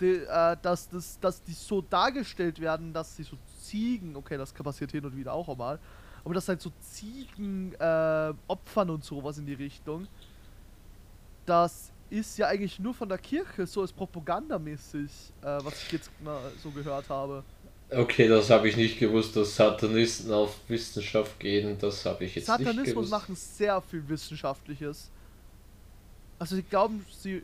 Die, 0.00 0.14
äh, 0.14 0.56
dass, 0.62 0.88
das, 0.88 1.18
dass 1.20 1.42
die 1.42 1.52
so 1.52 1.80
dargestellt 1.82 2.60
werden, 2.60 2.92
dass 2.92 3.16
sie 3.16 3.24
so 3.24 3.36
Ziegen, 3.60 4.14
okay, 4.16 4.36
das 4.36 4.52
passiert 4.52 4.92
hin 4.92 5.04
und 5.04 5.16
wieder 5.16 5.32
auch 5.32 5.48
einmal, 5.48 5.78
aber 6.24 6.34
dass 6.34 6.48
halt 6.48 6.60
so 6.60 6.70
Ziegen 6.80 7.74
äh, 7.74 8.32
opfern 8.46 8.90
und 8.90 9.04
sowas 9.04 9.38
in 9.38 9.46
die 9.46 9.54
Richtung 9.54 10.06
das 11.48 11.90
ist 12.10 12.38
ja 12.38 12.46
eigentlich 12.46 12.78
nur 12.78 12.94
von 12.94 13.08
der 13.08 13.18
Kirche, 13.18 13.66
so 13.66 13.80
als 13.82 13.92
propagandamäßig, 13.92 15.10
äh, 15.42 15.58
was 15.62 15.82
ich 15.82 15.92
jetzt 15.92 16.10
mal 16.22 16.40
so 16.62 16.70
gehört 16.70 17.08
habe. 17.08 17.42
Okay, 17.90 18.28
das 18.28 18.50
habe 18.50 18.68
ich 18.68 18.76
nicht 18.76 18.98
gewusst, 18.98 19.34
dass 19.36 19.56
Satanisten 19.56 20.30
auf 20.32 20.56
Wissenschaft 20.68 21.40
gehen. 21.40 21.78
Das 21.78 22.04
habe 22.04 22.24
ich 22.24 22.34
jetzt 22.34 22.48
nicht 22.48 22.58
Satanismus 22.58 22.94
gewusst. 22.94 23.10
machen 23.10 23.34
sehr 23.34 23.80
viel 23.80 24.06
Wissenschaftliches. 24.06 25.10
Also 26.38 26.56
sie 26.56 26.62
glauben, 26.62 27.04
sie. 27.10 27.42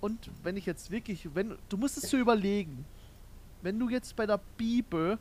Und 0.00 0.30
wenn 0.42 0.56
ich 0.56 0.66
jetzt 0.66 0.90
wirklich, 0.90 1.28
wenn 1.34 1.56
du 1.68 1.76
musst 1.76 1.96
es 1.96 2.10
so 2.10 2.16
überlegen, 2.16 2.84
wenn 3.62 3.78
du 3.78 3.88
jetzt 3.88 4.16
bei 4.16 4.26
der 4.26 4.40
Bibel 4.56 5.18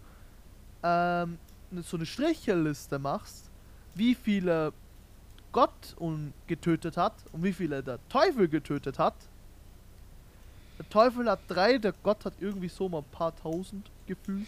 ähm, 0.83 1.38
ne- 1.69 1.83
so 1.83 1.98
eine 1.98 2.05
Stricheliste 2.05 2.98
machst, 2.98 3.50
wie 3.93 4.15
viele 4.15 4.74
Gott 5.51 5.95
un- 6.00 6.33
getötet 6.48 6.98
hat 6.98 7.13
und 7.31 7.43
wie 7.43 7.53
viele 7.53 7.83
der 7.83 8.00
Teufel 8.10 8.48
getötet 8.48 8.98
hat. 8.98 9.13
Der 10.79 10.89
Teufel 10.89 11.29
hat 11.29 11.41
drei, 11.48 11.77
der 11.77 11.93
Gott 12.01 12.25
hat 12.25 12.33
irgendwie 12.39 12.69
so 12.69 12.89
mal 12.89 13.00
ein 13.00 13.12
paar 13.12 13.36
tausend 13.36 13.88
gefühlt. 14.07 14.48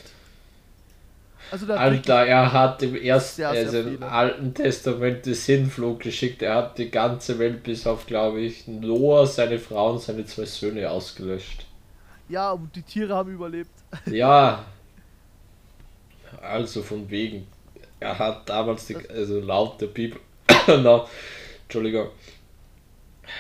Also 1.52 1.72
Alter, 1.72 2.26
er 2.26 2.52
hat 2.52 2.82
im 2.82 2.96
ersten, 2.96 3.36
Sehr, 3.38 3.52
sehr 3.52 3.66
also 3.66 3.80
im 3.80 3.90
viele. 3.98 4.12
Alten 4.12 4.54
Testament 4.54 5.26
den 5.26 5.34
Sinnflug 5.34 6.00
geschickt. 6.00 6.42
Er 6.42 6.56
hat 6.56 6.78
die 6.78 6.90
ganze 6.90 7.38
Welt 7.40 7.64
bis 7.64 7.86
auf, 7.86 8.06
glaube 8.06 8.42
ich, 8.42 8.68
Noah, 8.68 9.28
seine 9.28 9.60
Frau 9.60 9.92
und 9.92 10.02
seine 10.02 10.26
zwei 10.26 10.46
Söhne 10.46 10.90
ausgelöscht. 10.90 11.66
Ja, 12.30 12.52
und 12.52 12.76
die 12.76 12.82
Tiere 12.82 13.16
haben 13.16 13.32
überlebt. 13.34 13.72
Ja. 14.08 14.66
Also 16.42 16.82
von 16.82 17.10
wegen. 17.10 17.48
Er 18.00 18.18
hat 18.18 18.50
damals, 18.50 18.88
die, 18.88 18.98
also 19.10 19.40
laut 19.40 19.80
der 19.80 19.88
Bibel, 19.88 20.20
no, 20.68 21.08
Entschuldigung, 21.64 22.10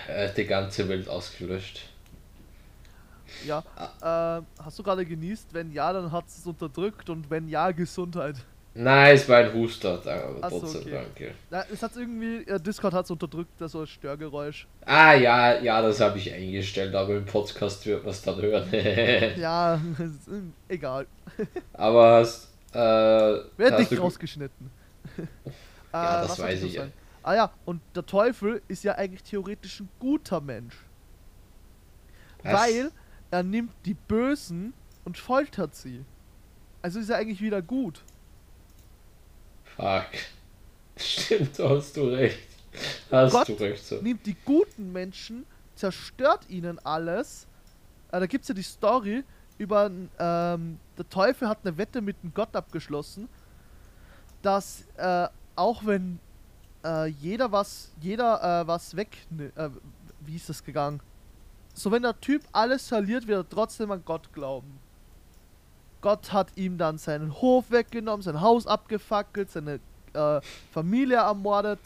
äh, 0.08 0.30
die 0.36 0.46
ganze 0.46 0.88
Welt 0.88 1.10
ausgelöscht. 1.10 1.82
Ja. 3.46 3.64
Äh, 4.40 4.42
hast 4.64 4.80
du 4.80 4.84
gerade 4.84 5.06
genießt? 5.06 5.54
Wenn 5.54 5.72
ja, 5.72 5.92
dann 5.92 6.12
hat 6.12 6.28
es 6.28 6.46
unterdrückt 6.46 7.10
und 7.10 7.30
wenn 7.30 7.48
ja, 7.48 7.72
Gesundheit. 7.72 8.36
Nein, 8.76 9.16
es 9.16 9.30
war 9.30 9.38
ein 9.38 9.54
Huster, 9.54 10.00
aber 10.00 10.38
Ach 10.42 10.50
so, 10.50 10.60
trotzdem 10.62 10.82
okay. 10.82 10.92
danke. 10.92 11.36
Na, 11.52 11.64
es 11.72 11.84
hat 11.84 11.96
irgendwie, 11.96 12.38
äh, 12.48 12.60
Discord 12.60 12.94
hat 12.94 13.06
es 13.06 13.12
unterdrückt, 13.12 13.52
das 13.60 13.72
so 13.74 13.82
ein 13.82 13.88
Störgeräusch. 13.88 14.68
Ah 14.86 15.14
ja, 15.14 15.60
ja, 15.60 15.80
das 15.82 16.00
habe 16.00 16.18
ich 16.18 16.34
eingestellt, 16.34 16.96
aber 16.96 17.16
im 17.16 17.26
Podcast 17.26 17.86
wird 17.86 18.04
man 18.04 18.12
es 18.12 18.22
dann 18.24 18.42
hören. 18.42 18.68
Ja, 19.40 19.76
ist, 19.76 20.28
äh, 20.28 20.74
egal. 20.74 21.06
aber 21.74 22.20
hast, 22.22 22.50
äh, 22.74 22.78
Wird 23.58 23.80
nicht 23.80 24.00
rausgeschnitten. 24.00 24.72
Ja, 25.94 26.24
Äh, 26.24 26.28
das 26.28 26.40
weiß 26.40 26.64
ich 26.64 26.74
ja. 26.74 26.88
Ah 27.22 27.36
ja, 27.36 27.52
und 27.66 27.82
der 27.96 28.04
Teufel 28.06 28.64
ist 28.68 28.84
ja 28.84 28.96
eigentlich 28.96 29.22
theoretisch 29.22 29.80
ein 29.80 29.90
guter 30.00 30.42
Mensch. 30.42 30.76
Was? 32.42 32.62
Weil 32.62 32.92
er 33.34 33.42
nimmt 33.42 33.74
die 33.86 33.96
Bösen 33.96 34.76
und 35.06 35.18
foltert 35.18 35.74
sie. 35.74 36.06
Also 36.84 37.00
ist 37.00 37.10
er 37.10 37.18
eigentlich 37.18 37.42
wieder 37.42 37.64
gut. 37.64 38.04
Fuck. 39.76 40.06
Stimmt, 40.96 41.58
hast 41.58 41.98
du 41.98 42.10
recht. 42.10 42.48
Hast 43.10 43.32
Gott 43.32 43.50
du 43.50 43.54
recht 43.54 43.84
so. 43.84 44.00
Nimmt 44.04 44.24
die 44.28 44.36
guten 44.46 44.92
Menschen, 44.94 45.48
zerstört 45.74 46.48
ihnen 46.48 46.78
alles. 46.86 47.48
Äh, 48.12 48.20
da 48.20 48.28
gibt 48.28 48.44
es 48.44 48.50
ja 48.50 48.54
die 48.54 48.62
Story 48.62 49.24
über, 49.58 49.88
ähm, 49.88 50.78
der 50.96 51.10
Teufel 51.10 51.50
hat 51.50 51.58
eine 51.64 51.76
Wette 51.76 52.02
mit 52.02 52.18
einem 52.22 52.36
Gott 52.36 52.56
abgeschlossen, 52.56 53.28
dass 54.44 54.84
äh, 54.98 55.28
auch 55.56 55.84
wenn 55.88 56.20
äh, 56.86 57.08
jeder 57.08 57.52
was, 57.52 57.94
jeder 58.00 58.62
äh, 58.62 58.68
was 58.68 58.96
weg, 58.96 59.18
äh, 59.56 59.70
wie 60.20 60.36
ist 60.36 60.50
das 60.50 60.64
gegangen? 60.64 61.02
So 61.74 61.92
wenn 61.92 62.04
der 62.04 62.20
Typ 62.20 62.44
alles 62.52 62.88
verliert, 62.88 63.28
wird 63.28 63.46
er 63.46 63.50
trotzdem 63.50 63.92
an 63.92 64.04
Gott 64.06 64.32
glauben. 64.34 64.80
Gott 66.02 66.34
hat 66.34 66.50
ihm 66.56 66.78
dann 66.78 66.98
seinen 66.98 67.34
Hof 67.42 67.72
weggenommen, 67.72 68.22
sein 68.22 68.42
Haus 68.42 68.68
abgefackelt, 68.68 69.50
seine 69.50 69.80
äh, 70.14 70.42
Familie 70.72 71.18
ermordet. 71.18 71.80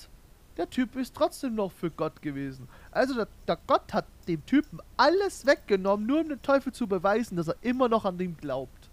Der 0.58 0.70
Typ 0.70 0.96
ist 0.96 1.15
trotzdem 1.15 1.53
noch 1.53 1.72
für 1.72 1.91
Gott 1.91 2.22
gewesen. 2.22 2.67
Also 2.91 3.13
der, 3.13 3.27
der 3.48 3.60
Gott 3.67 3.94
hat 3.94 4.06
dem 4.27 4.44
Typen 4.46 4.79
alles 4.98 5.46
weggenommen, 5.46 6.08
nur 6.08 6.22
um 6.22 6.29
den 6.29 6.41
Teufel 6.41 6.74
zu 6.74 6.88
beweisen, 6.88 7.38
dass 7.38 7.48
er 7.48 7.56
immer 7.62 7.88
noch 7.88 8.06
an 8.06 8.17
dem 8.17 8.36
glaubt. 8.36 8.89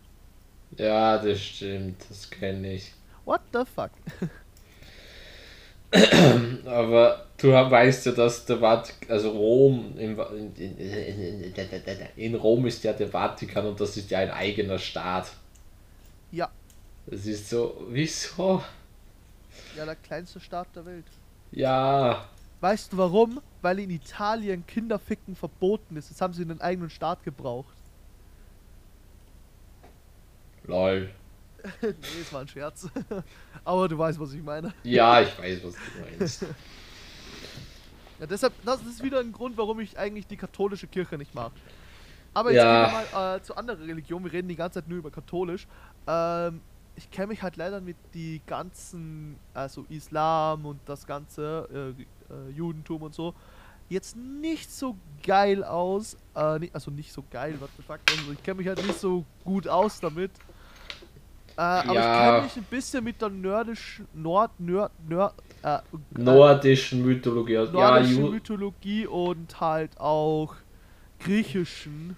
Ja, 0.77 1.19
das 1.19 1.41
stimmt, 1.41 2.05
das 2.09 2.29
kenne 2.29 2.75
ich. 2.75 2.93
What 3.25 3.41
the 3.53 3.63
fuck? 3.65 3.91
Aber 6.67 7.27
du 7.39 7.53
weißt 7.53 8.07
ja, 8.07 8.13
dass 8.13 8.45
der 8.47 8.59
Vatikan, 8.59 9.11
also 9.11 9.31
Rom, 9.31 9.95
in, 9.97 10.19
in, 10.57 10.79
in, 10.79 12.11
in 12.17 12.35
Rom 12.35 12.67
ist 12.67 12.83
ja 12.85 12.93
der 12.93 13.09
Vatikan 13.09 13.67
und 13.67 13.81
das 13.81 13.97
ist 13.97 14.11
ja 14.11 14.19
ein 14.19 14.31
eigener 14.31 14.79
Staat. 14.79 15.33
Ja, 16.33 16.51
Das 17.07 17.27
ist 17.27 17.49
so, 17.49 17.87
wieso? 17.91 18.63
ja, 19.77 19.85
der 19.85 19.97
kleinste 19.97 20.41
Staat 20.41 20.75
der 20.75 20.85
Welt. 20.87 21.07
Ja, 21.53 22.29
Weißt 22.61 22.95
du 22.95 22.97
warum? 22.97 23.43
Weil 23.61 23.79
in 23.81 23.91
Italien 23.91 24.67
Kinderficken 24.67 25.37
verboten 25.37 25.97
ist. 25.99 26.09
Jetzt 26.09 26.23
haben 26.23 26.33
sie 26.33 26.43
einen 26.43 26.63
eigenen 26.63 26.89
Staat 26.89 27.23
gebraucht. 27.23 27.77
lol. 30.67 31.11
Nee, 31.83 32.21
es 32.21 32.33
war 32.33 32.40
ein 32.42 32.49
Scherz. 32.49 32.88
Aber 33.64 33.88
du 33.88 33.99
weißt, 33.99 34.18
was 34.21 34.33
ich 34.33 34.42
meine. 34.42 34.73
Ja, 34.85 35.21
ich 35.21 35.38
weiß, 35.38 35.64
was 35.64 35.75
du 35.75 36.00
meinst. 36.18 36.44
Ja, 38.21 38.26
deshalb, 38.26 38.54
das 38.64 38.80
ist 38.83 39.02
wieder 39.02 39.18
ein 39.18 39.33
Grund, 39.33 39.56
warum 39.56 39.80
ich 39.80 39.99
eigentlich 39.99 40.28
die 40.28 40.37
katholische 40.37 40.87
Kirche 40.87 41.18
nicht 41.18 41.35
mag. 41.35 41.52
Aber 42.33 42.52
jetzt 42.52 42.62
Ja. 42.62 42.85
gehen 42.87 42.92
wir 42.92 43.11
mal 43.12 43.37
äh, 43.37 43.42
zu 43.42 43.56
anderen 43.56 43.83
Religionen. 43.83 44.25
Wir 44.25 44.33
reden 44.33 44.49
die 44.49 44.56
ganze 44.56 44.80
Zeit 44.80 44.88
nur 44.88 44.99
über 44.99 45.11
katholisch. 45.11 45.66
Ähm, 46.06 46.62
ich 46.94 47.11
kenne 47.11 47.28
mich 47.28 47.42
halt 47.42 47.56
leider 47.56 47.80
mit 47.80 47.97
die 48.14 48.40
ganzen, 48.47 49.40
also 49.52 49.85
Islam 49.88 50.64
und 50.64 50.80
das 50.88 51.06
ganze 51.06 51.94
äh, 52.30 52.33
äh, 52.33 52.50
Judentum 52.50 53.02
und 53.02 53.14
so, 53.14 53.35
jetzt 53.88 54.16
nicht 54.16 54.71
so 54.71 54.97
geil 55.25 55.64
aus. 55.64 56.16
Äh, 56.35 56.71
also 56.73 56.92
nicht 56.92 57.12
so 57.12 57.25
geil, 57.30 57.61
what 57.61 57.71
the 57.76 57.83
fuck. 57.83 58.00
Also 58.06 58.30
ich 58.33 58.42
kenne 58.42 58.59
mich 58.59 58.68
halt 58.68 58.80
nicht 58.80 58.99
so 58.99 59.26
gut 59.42 59.66
aus 59.66 60.00
damit. 60.00 60.40
Äh, 61.56 61.62
aber 61.62 62.00
ich 62.00 62.06
Ja. 62.06 62.12
kenne 62.12 62.40
mich 62.40 62.56
ein 62.56 62.64
bisschen 62.66 63.04
mit 63.04 63.23
der 63.23 63.28
nordischen, 63.30 64.08
Nord, 64.12 64.58
Nord, 64.58 64.92
Nord, 65.08 65.34
äh, 65.62 65.78
Nordischen 66.16 67.04
Mythologie. 67.04 67.68
Ja, 67.73 67.99
nordische 67.99 67.99
Ju 67.99 68.30
Mythologie 68.30 69.06
und 69.06 69.61
halt 69.61 69.99
auch 70.00 70.54
griechischen. 71.18 72.16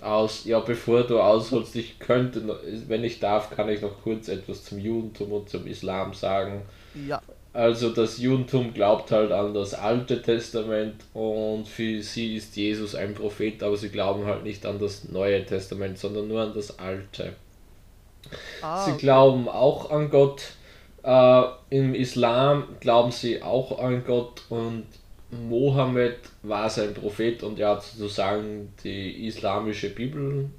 aus, 0.00 0.44
ja, 0.44 0.58
bevor 0.60 1.04
du 1.04 1.20
ausholst, 1.20 1.74
ich 1.76 1.98
könnte, 2.00 2.42
wenn 2.88 3.04
ich 3.04 3.20
darf, 3.20 3.50
kann 3.50 3.68
ich 3.68 3.80
noch 3.82 4.02
kurz 4.02 4.26
etwas 4.28 4.64
zum 4.64 4.78
Judentum 4.78 5.32
und 5.32 5.48
zum 5.48 5.66
Islam 5.66 6.14
sagen. 6.14 6.62
Ja, 6.94 7.22
Also 7.54 7.90
das 7.90 8.18
Judentum 8.18 8.74
glaubt 8.74 9.10
halt 9.12 9.32
an 9.32 9.54
das 9.54 9.74
Alte 9.74 10.22
Testament 10.22 11.04
und 11.14 11.68
für 11.68 12.02
sie 12.02 12.36
ist 12.36 12.56
Jesus 12.56 12.94
ein 12.96 13.14
Prophet, 13.14 13.62
aber 13.62 13.76
sie 13.76 13.90
glauben 13.90 14.26
halt 14.26 14.44
nicht 14.44 14.66
an 14.66 14.78
das 14.80 15.04
Neue 15.08 15.44
Testament, 15.46 15.98
sondern 15.98 16.28
nur 16.28 16.42
an 16.42 16.54
das 16.54 16.78
Alte. 16.80 17.34
Ah, 18.62 18.84
Sie 18.84 18.96
glauben 18.96 19.48
auch 19.48 19.90
an 19.90 20.10
Gott. 20.10 20.42
Äh, 21.02 21.42
Im 21.70 21.94
Islam 21.94 22.64
glauben 22.80 23.12
sie 23.12 23.42
auch 23.42 23.78
an 23.78 24.04
Gott 24.04 24.42
und 24.48 24.84
Mohammed 25.30 26.18
war 26.42 26.70
sein 26.70 26.94
Prophet 26.94 27.42
und 27.42 27.58
er 27.58 27.70
hat 27.70 27.82
sozusagen 27.82 28.72
die 28.82 29.26
islamische 29.26 29.90
Bibel 29.90 30.50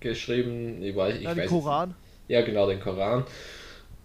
geschrieben. 0.00 0.82
Ich 0.82 0.94
weiß, 0.94 1.16
ich 1.16 1.22
ja, 1.22 1.30
weiß 1.30 1.36
den 1.36 1.48
Koran. 1.48 1.94
ja, 2.28 2.42
genau, 2.42 2.68
den 2.68 2.80
Koran. 2.80 3.24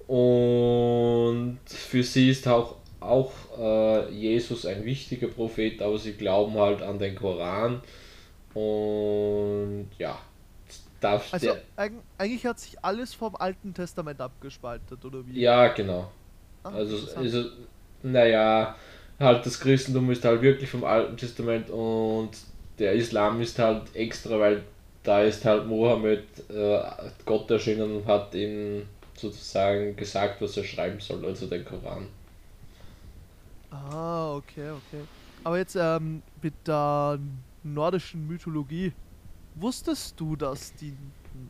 Und 0.07 1.59
für 1.65 2.03
sie 2.03 2.29
ist 2.29 2.47
auch, 2.47 2.75
auch 2.99 3.31
äh, 3.57 4.09
Jesus 4.11 4.65
ein 4.65 4.83
wichtiger 4.85 5.27
Prophet, 5.27 5.81
aber 5.81 5.97
sie 5.97 6.13
glauben 6.13 6.53
halt 6.55 6.81
an 6.81 6.99
den 6.99 7.15
Koran. 7.15 7.81
Und 8.53 9.87
ja, 9.97 10.17
darf 11.01 11.25
Also 11.31 11.55
eigentlich 11.75 12.45
hat 12.45 12.59
sich 12.59 12.83
alles 12.83 13.13
vom 13.13 13.35
Alten 13.35 13.73
Testament 13.73 14.21
abgespaltet, 14.21 15.03
oder 15.05 15.25
wie? 15.27 15.45
ja, 15.45 15.67
genau. 15.69 16.11
Ah, 16.63 16.71
Also, 16.71 16.97
also, 17.15 17.45
naja, 18.03 18.75
halt 19.19 19.45
das 19.45 19.59
Christentum 19.59 20.11
ist 20.11 20.25
halt 20.25 20.41
wirklich 20.41 20.69
vom 20.69 20.83
Alten 20.83 21.17
Testament 21.17 21.69
und 21.69 22.31
der 22.79 22.93
Islam 22.93 23.41
ist 23.41 23.59
halt 23.59 23.95
extra, 23.95 24.39
weil 24.39 24.63
da 25.03 25.23
ist 25.23 25.45
halt 25.45 25.67
Mohammed 25.67 26.25
äh, 26.49 26.81
Gott 27.25 27.51
erschienen 27.51 27.97
und 27.97 28.07
hat 28.07 28.35
ihm 28.35 28.87
sozusagen 29.17 29.95
gesagt, 29.95 30.41
was 30.41 30.57
er 30.57 30.63
schreiben 30.65 30.99
soll, 30.99 31.25
also 31.25 31.47
den 31.47 31.65
Koran. 31.65 32.07
Ah, 33.71 34.33
okay, 34.35 34.69
okay. 34.71 35.07
Aber 35.43 35.57
jetzt 35.57 35.75
ähm, 35.75 36.23
mit 36.41 36.67
der 36.67 37.19
nordischen 37.63 38.27
Mythologie. 38.27 38.93
Wusstest 39.55 40.19
du, 40.19 40.35
dass 40.35 40.73
die, 40.75 40.89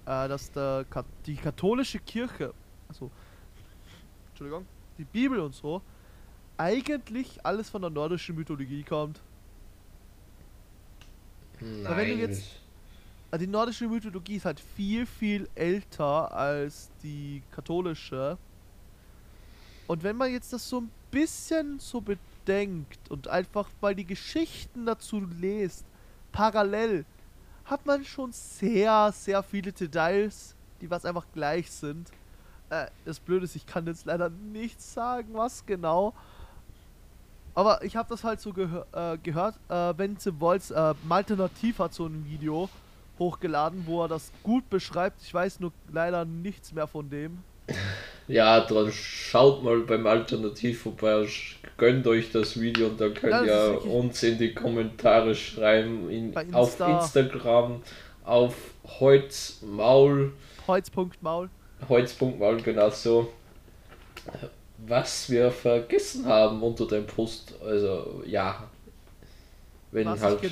äh, 0.06 0.28
dass 0.28 0.52
der, 0.52 0.86
die 1.26 1.36
katholische 1.36 2.00
Kirche, 2.00 2.54
also, 2.90 3.10
Entschuldigung, 4.30 4.66
die 4.98 5.06
Bibel 5.06 5.40
und 5.40 5.54
so, 5.54 5.82
eigentlich 6.58 7.44
alles 7.46 7.70
von 7.70 7.82
der 7.82 7.92
nordischen 7.92 8.36
Mythologie 8.36 8.84
kommt? 8.84 9.22
Nein, 11.60 11.98
wenn 11.98 12.08
du 12.10 12.16
jetzt- 12.16 12.58
Äh, 13.34 13.38
Die 13.38 13.48
nordische 13.48 13.88
Mythologie 13.88 14.36
ist 14.36 14.46
halt 14.46 14.60
viel, 14.60 15.06
viel 15.06 15.48
älter 15.56 16.34
als 16.36 16.90
die 17.02 17.42
katholische. 17.52 18.38
Und 19.88 20.04
wenn 20.04 20.18
man 20.18 20.32
jetzt 20.32 20.52
das 20.52 20.68
so 20.68 20.82
ein 20.82 20.92
bisschen 21.12 21.80
so 21.80 22.02
bedenkt 22.02 23.10
und 23.10 23.30
einfach 23.30 23.70
mal 23.80 23.96
die 23.96 24.06
Geschichten 24.06 24.86
dazu 24.86 25.22
liest, 25.40 25.86
parallel, 26.34 27.06
hat 27.66 27.86
man 27.86 28.04
schon 28.04 28.32
sehr, 28.32 29.12
sehr 29.14 29.44
viele 29.44 29.72
Details, 29.72 30.56
die 30.82 30.90
was 30.90 31.06
einfach 31.06 31.26
gleich 31.34 31.72
sind. 31.72 32.10
Äh, 32.70 32.88
das 33.06 33.20
Blöde 33.20 33.46
ist, 33.46 33.56
ich 33.56 33.66
kann 33.66 33.86
jetzt 33.86 34.06
leider 34.06 34.30
nicht 34.30 34.82
sagen, 34.82 35.34
was 35.34 35.66
genau. 35.66 36.14
Aber 37.54 37.84
ich 37.84 37.96
habe 37.96 38.10
das 38.10 38.24
halt 38.24 38.40
so 38.40 38.54
gehör 38.54 38.86
äh, 38.94 39.18
gehört, 39.18 39.56
äh, 39.68 39.94
wenn 39.98 40.18
ihr 40.26 40.40
wollt, 40.40 40.72
äh, 40.72 40.94
Malte 41.04 41.36
Nativ 41.36 41.80
hat 41.80 41.94
so 41.94 42.06
ein 42.06 42.26
Video 42.26 42.70
hochgeladen, 43.20 43.86
wo 43.86 44.04
er 44.04 44.08
das 44.08 44.32
gut 44.42 44.70
beschreibt. 44.70 45.22
Ich 45.22 45.34
weiß 45.34 45.60
nur 45.60 45.74
leider 45.92 46.26
nichts 46.26 46.72
mehr 46.74 46.88
von 46.88 47.10
dem. 47.10 47.44
Ja, 48.28 48.62
dann 48.62 48.92
schaut 48.92 49.64
mal 49.64 49.80
beim 49.82 50.08
Alternativ 50.08 50.84
vorbei, 50.84 51.28
gönnt 51.78 52.08
euch 52.08 52.32
das 52.32 52.60
Video 52.60 52.88
und 52.88 53.00
dann 53.00 53.14
könnt 53.14 53.34
das 53.34 53.48
ihr 53.48 53.86
uns 53.86 54.24
in 54.24 54.38
die 54.38 54.54
Kommentare 54.54 55.36
schreiben, 55.36 56.10
in, 56.10 56.32
Bei 56.32 56.46
auf 56.52 56.70
Insta. 56.70 57.00
Instagram 57.00 57.82
auf 58.24 58.56
Holzmaul. 59.00 60.34
Holz.maul. 60.68 61.50
Holz.maul, 61.90 62.62
genau 62.62 62.90
so. 62.90 63.32
Was 64.78 65.30
wir 65.30 65.52
vergessen 65.52 66.26
haben 66.26 66.62
unter 66.62 66.88
dem 66.88 67.06
Post. 67.06 67.54
Also, 67.64 68.24
ja. 68.26 68.64
Wenn 69.92 70.08
Was 70.08 70.22
halt. 70.22 70.52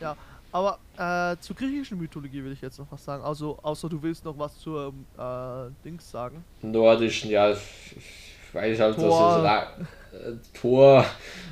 ja, 0.00 0.16
aber 0.52 0.78
äh, 0.98 1.36
zur 1.40 1.56
griechischen 1.56 1.98
Mythologie 1.98 2.44
will 2.44 2.52
ich 2.52 2.60
jetzt 2.60 2.78
noch 2.78 2.86
was 2.90 3.02
sagen. 3.02 3.24
Also, 3.24 3.58
außer 3.62 3.88
du 3.88 4.02
willst 4.02 4.24
noch 4.24 4.38
was 4.38 4.58
zur 4.58 4.92
äh, 5.18 5.70
Dings 5.82 6.10
sagen. 6.10 6.44
nordischen, 6.60 7.30
ja, 7.30 7.50
ich 7.50 7.58
weiß 8.52 8.78
halt, 8.78 8.96
Thor. 8.96 9.08
dass 9.08 9.38
es 9.38 9.44
Ra 9.44 10.28
äh, 10.28 10.32
Thor, 10.52 11.04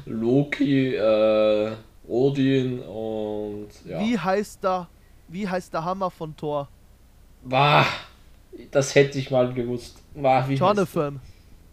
Loki, 0.04 0.95
äh, 0.95 1.73
Odin 2.07 2.80
und 2.80 3.69
ja. 3.87 4.00
Wie 4.00 4.19
heißt 4.19 4.62
der, 4.62 4.87
wie 5.28 5.49
heißt 5.49 5.73
der 5.73 5.83
Hammer 5.83 6.11
von 6.11 6.37
Thor? 6.37 6.69
Wah, 7.42 7.87
das 8.71 8.95
hätte 8.95 9.19
ich 9.19 9.30
mal 9.30 9.52
gewusst. 9.54 10.02
Wah, 10.14 10.47
Jonathan. 10.47 11.21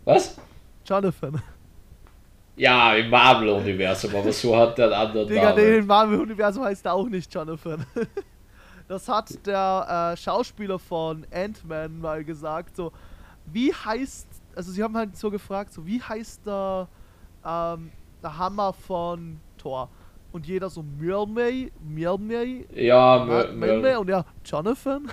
Was? 0.05 0.38
Jonathan. 0.86 1.41
Ja, 2.57 2.95
im 2.95 3.09
Marvel-Universum, 3.11 4.15
aber 4.15 4.33
so 4.33 4.57
hat 4.57 4.77
der 4.79 4.85
einen 4.85 4.93
anderen 4.95 5.27
Digga, 5.27 5.53
nee, 5.53 5.61
Namen. 5.63 5.79
im 5.79 5.87
Marvel-Universum 5.87 6.63
heißt 6.63 6.85
er 6.85 6.93
auch 6.93 7.07
nicht 7.07 7.33
Jonathan. 7.33 7.85
Das 8.89 9.09
hat 9.09 9.45
der 9.45 10.13
äh, 10.13 10.17
Schauspieler 10.17 10.79
von 10.79 11.27
Ant-Man 11.29 11.99
mal 11.99 12.23
gesagt. 12.23 12.77
So, 12.77 12.93
wie 13.45 13.73
heißt, 13.73 14.25
also 14.55 14.71
sie 14.71 14.81
haben 14.81 14.95
halt 14.95 15.17
so 15.17 15.29
gefragt, 15.29 15.73
so, 15.73 15.85
wie 15.85 16.01
heißt 16.01 16.47
der, 16.47 16.87
ähm, 17.45 17.91
der 18.23 18.37
Hammer 18.37 18.71
von 18.71 19.41
Thor? 19.57 19.89
Und 20.31 20.47
jeder 20.47 20.69
so, 20.69 20.83
Mjolnir, 20.83 21.69
Mjolnir, 21.81 22.63
Ja, 22.73 23.25
Mjolnir, 23.51 23.99
und 23.99 24.07
ja, 24.09 24.23
Jonathan, 24.45 25.11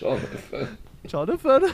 Mö- 0.00 0.66
Jonathan. 1.06 1.62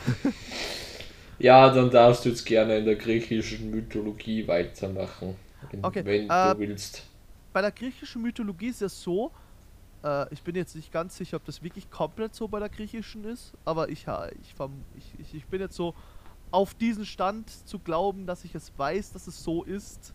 Ja, 1.38 1.70
dann 1.70 1.90
darfst 1.90 2.24
du 2.24 2.28
jetzt 2.30 2.44
gerne 2.44 2.78
in 2.78 2.84
der 2.84 2.96
griechischen 2.96 3.70
Mythologie 3.70 4.46
weitermachen. 4.46 5.36
Wenn, 5.70 5.84
Okay, 5.84 6.04
wenn 6.04 6.30
äh, 6.30 6.54
du 6.54 6.58
willst. 6.60 7.02
bei 7.52 7.60
der 7.60 7.72
griechischen 7.72 8.22
Mythologie 8.22 8.68
ist 8.68 8.82
es 8.82 9.02
so, 9.02 9.30
äh, 10.04 10.32
ich 10.32 10.42
bin 10.42 10.54
jetzt 10.54 10.76
nicht 10.76 10.92
ganz 10.92 11.16
sicher, 11.16 11.38
ob 11.38 11.44
das 11.44 11.62
wirklich 11.62 11.90
komplett 11.90 12.34
so 12.34 12.46
bei 12.46 12.60
der 12.60 12.68
griechischen 12.68 13.24
ist, 13.24 13.52
aber 13.64 13.88
ich, 13.88 14.06
ich, 14.40 15.20
ich, 15.20 15.34
ich, 15.34 15.46
bin 15.46 15.60
jetzt 15.60 15.74
so 15.74 15.94
auf 16.50 16.74
diesen 16.74 17.06
Stand 17.06 17.50
zu 17.66 17.78
glauben, 17.78 18.26
dass 18.26 18.44
ich 18.44 18.54
es 18.54 18.72
weiß, 18.76 19.12
dass 19.12 19.26
es 19.26 19.42
so 19.42 19.64
ist. 19.64 20.14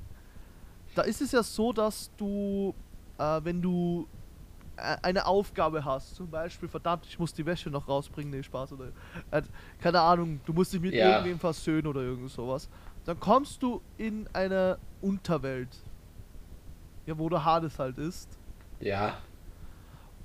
Da 0.95 1.01
ist 1.01 1.21
es 1.21 1.31
ja 1.31 1.43
so, 1.43 1.73
dass 1.73 2.11
du, 2.17 2.73
äh, 3.17 3.41
wenn 3.43 3.61
du 3.61 4.07
äh, 4.07 4.28
eine 5.01 5.25
Aufgabe 5.25 5.83
hast, 5.85 6.15
zum 6.15 6.29
Beispiel, 6.29 6.69
verdammt, 6.69 7.05
ich 7.05 7.19
muss 7.19 7.33
die 7.33 7.45
Wäsche 7.45 7.69
noch 7.69 7.87
rausbringen, 7.87 8.31
nee, 8.31 8.43
Spaß, 8.43 8.73
oder, 8.73 8.91
äh, 9.31 9.41
keine 9.79 10.01
Ahnung, 10.01 10.39
du 10.45 10.53
musst 10.53 10.73
dich 10.73 10.81
mit 10.81 10.93
Ja. 10.93 11.11
irgendwem 11.11 11.39
versöhnen 11.39 11.87
oder 11.87 12.01
irgend 12.01 12.29
sowas, 12.31 12.69
dann 13.05 13.19
kommst 13.19 13.61
du 13.63 13.81
in 13.97 14.27
eine 14.33 14.77
Unterwelt, 15.01 15.69
ja, 17.05 17.17
wo 17.17 17.29
der 17.29 17.43
Hades 17.45 17.79
halt 17.79 17.97
ist. 17.97 18.27
Ja, 18.79 19.17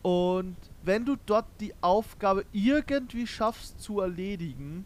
Und 0.03 0.57
wenn 0.83 1.07
du 1.07 1.17
dort 1.25 1.47
die 1.61 1.73
Aufgabe 1.81 2.45
irgendwie 2.53 3.27
schaffst 3.27 3.81
zu 3.81 4.01
erledigen, 4.01 4.85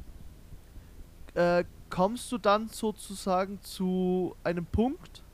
äh, 1.35 1.65
kommst 1.91 2.31
du 2.31 2.39
dann 2.39 2.69
sozusagen 2.69 3.61
zu 3.63 4.37
einem 4.45 4.65
Punkt, 4.65 5.25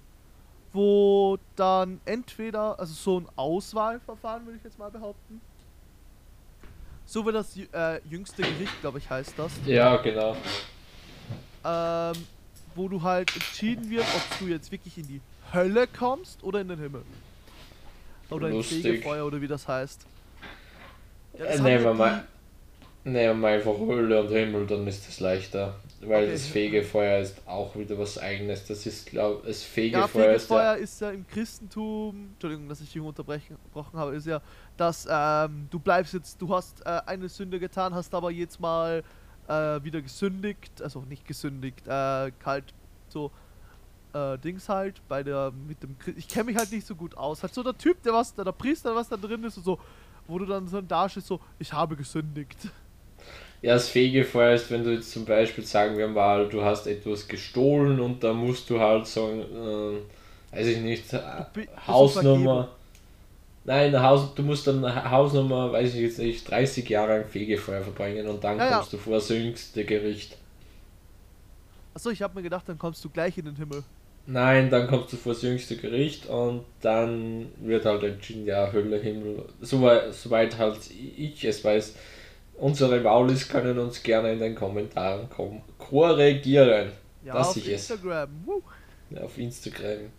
wo 0.74 1.38
dann 1.56 2.00
entweder, 2.04 2.78
also 2.78 2.92
so 2.92 3.20
ein 3.20 3.28
Auswahlverfahren 3.36 4.44
würde 4.44 4.58
ich 4.58 4.64
jetzt 4.64 4.78
mal 4.78 4.90
behaupten, 4.90 5.40
so 7.06 7.24
wie 7.26 7.32
das 7.32 7.56
äh, 7.56 8.00
jüngste 8.10 8.42
Gericht, 8.42 8.80
glaube 8.80 8.98
ich, 8.98 9.08
heißt 9.08 9.34
das, 9.36 9.52
ja, 9.64 9.96
genau. 9.98 10.36
ähm, 11.64 12.12
wo 12.74 12.88
du 12.88 13.00
halt 13.02 13.32
entschieden 13.36 13.88
wird, 13.88 14.04
ob 14.16 14.38
du 14.40 14.46
jetzt 14.46 14.72
wirklich 14.72 14.98
in 14.98 15.06
die 15.06 15.20
Hölle 15.52 15.86
kommst 15.86 16.42
oder 16.42 16.60
in 16.60 16.68
den 16.68 16.80
Himmel. 16.80 17.02
Oder 18.30 18.48
ins 18.48 18.56
Lustig. 18.56 18.82
Fegefeuer 18.82 19.24
oder 19.26 19.40
wie 19.40 19.46
das 19.46 19.68
heißt. 19.68 20.04
Ja, 21.38 21.44
das 21.44 21.60
Äh, 21.60 21.62
nehmen 21.62 21.84
wir 21.84 21.94
mal- 21.94 22.24
Nehmen 23.04 23.14
wir 23.14 23.34
mal 23.34 23.52
einfach 23.58 23.78
Hölle 23.78 24.22
und 24.22 24.28
Himmel, 24.30 24.66
dann 24.66 24.86
ist 24.88 25.06
das 25.06 25.20
leichter. 25.20 25.76
Weil 26.00 26.24
Okay. 26.24 26.32
das 26.32 26.46
Fegefeuer 26.46 27.20
ist 27.20 27.46
auch 27.46 27.74
wieder 27.76 27.98
was 27.98 28.18
eigenes. 28.18 28.66
Das 28.66 28.84
ist, 28.86 29.06
glaube 29.06 29.46
das 29.46 29.62
Ja, 29.92 30.06
Fegefeuer 30.08 30.34
ist 30.34 30.48
Fegefeuer 30.48 30.62
ja. 30.62 30.72
ist 30.74 31.00
ja 31.00 31.10
im 31.10 31.26
Christentum, 31.26 32.30
Entschuldigung, 32.32 32.68
dass 32.68 32.80
ich 32.80 32.90
hier 32.90 33.04
unterbrechen 33.04 33.56
unterbrochen 33.56 33.98
habe, 33.98 34.14
ist 34.16 34.26
ja, 34.26 34.40
dass 34.76 35.06
ähm, 35.10 35.68
du 35.70 35.78
bleibst 35.78 36.12
jetzt, 36.14 36.40
du 36.42 36.54
hast 36.54 36.84
äh, 36.84 37.00
eine 37.06 37.28
Sünde 37.28 37.58
getan, 37.60 37.94
hast 37.94 38.14
aber 38.14 38.30
jetzt 38.30 38.60
mal 38.60 39.02
äh, 39.48 39.52
wieder 39.82 40.02
gesündigt, 40.02 40.82
also 40.82 41.00
nicht 41.02 41.26
gesündigt, 41.26 41.86
äh, 41.86 42.32
halt 42.44 42.74
so 43.08 43.30
äh, 44.12 44.38
Dings 44.38 44.68
halt 44.68 45.00
bei 45.08 45.22
der 45.22 45.52
mit 45.52 45.82
dem 45.82 45.96
ich 46.16 46.28
kenne 46.28 46.44
mich 46.44 46.56
halt 46.56 46.72
nicht 46.72 46.86
so 46.86 46.94
gut 46.96 47.16
aus, 47.16 47.42
halt 47.42 47.54
so 47.54 47.62
der 47.62 47.76
Typ, 47.78 48.02
der 48.02 48.12
was, 48.12 48.34
der, 48.34 48.44
der 48.44 48.52
Priester, 48.52 48.94
was 48.94 49.08
da 49.08 49.16
drin 49.16 49.44
ist 49.44 49.56
und 49.58 49.64
so, 49.64 49.78
wo 50.26 50.38
du 50.38 50.46
dann 50.46 50.66
so 50.68 50.80
da 50.80 51.08
stehst, 51.08 51.26
so, 51.26 51.40
ich 51.58 51.72
habe 51.72 51.96
gesündigt. 51.96 52.68
Ja, 53.64 53.74
das 53.74 53.88
Fegefeuer 53.88 54.54
ist, 54.54 54.70
wenn 54.70 54.84
du 54.84 54.92
jetzt 54.92 55.10
zum 55.12 55.24
Beispiel 55.24 55.64
sagen 55.64 55.96
wir 55.98 56.08
mal, 56.08 56.48
du 56.48 56.62
hast 56.64 56.86
etwas 56.86 57.28
gestohlen 57.28 57.98
und 58.00 58.22
da 58.22 58.32
musst 58.32 58.68
du 58.70 58.78
halt 58.80 59.06
sagen, 59.06 59.40
äh, 59.40 60.56
weiß 60.56 60.66
ich 60.68 60.78
nicht, 60.80 61.12
äh, 61.14 61.20
um 61.54 61.54
Hausnummer. 61.86 62.68
Nein, 63.64 64.00
Haus, 64.02 64.34
du 64.34 64.42
musst 64.42 64.66
dann 64.66 64.84
Ha- 64.84 65.10
Hausnummer, 65.10 65.72
weiß 65.72 65.94
ich 65.94 66.00
jetzt 66.02 66.18
nicht, 66.20 66.48
30 66.50 66.88
Jahre 66.90 67.18
im 67.22 67.28
Fegefeuer 67.28 67.82
verbringen 67.82 68.26
und 68.28 68.44
dann 68.44 68.58
Ja, 68.58 68.66
ja. 68.66 68.86
kommst 68.86 68.92
du 68.92 68.98
vor 68.98 69.14
das 69.14 69.28
jüngste 69.30 69.84
Gericht. 69.84 70.36
Achso, 71.94 72.10
ich 72.10 72.22
habe 72.22 72.34
mir 72.34 72.42
gedacht, 72.42 72.68
dann 72.68 72.78
kommst 72.78 73.04
du 73.04 73.10
gleich 73.10 73.38
in 73.38 73.46
den 73.46 73.56
Himmel. 73.56 73.84
Nein, 74.26 74.70
dann 74.70 74.86
kommst 74.88 75.12
du 75.12 75.16
vor 75.18 75.34
das 75.34 75.42
jüngste 75.42 75.76
Gericht 75.76 76.26
und 76.26 76.64
dann 76.80 77.52
wird 77.58 77.84
halt 77.84 78.02
entschieden, 78.04 78.46
ja, 78.46 78.72
Hölle, 78.72 78.98
Himmel. 78.98 79.44
Soweit, 79.60 80.14
soweit 80.14 80.56
halt 80.58 80.78
ich 80.90 81.44
es 81.44 81.62
weiß. 81.62 81.94
Unsere 82.56 83.00
Maulis 83.00 83.48
können 83.48 83.78
uns 83.78 84.02
gerne 84.02 84.32
in 84.32 84.38
den 84.38 84.54
Kommentaren 84.54 85.28
kommen. 85.28 85.62
korrigieren. 85.78 86.92
Ja, 87.24 87.34
Das 87.34 87.48
auf 87.48 87.56
ich 87.56 87.68
es. 87.68 87.90
Instagram. 87.90 88.28
Woo. 88.44 88.62
Auf 89.22 89.36
Instagram. 89.38 90.10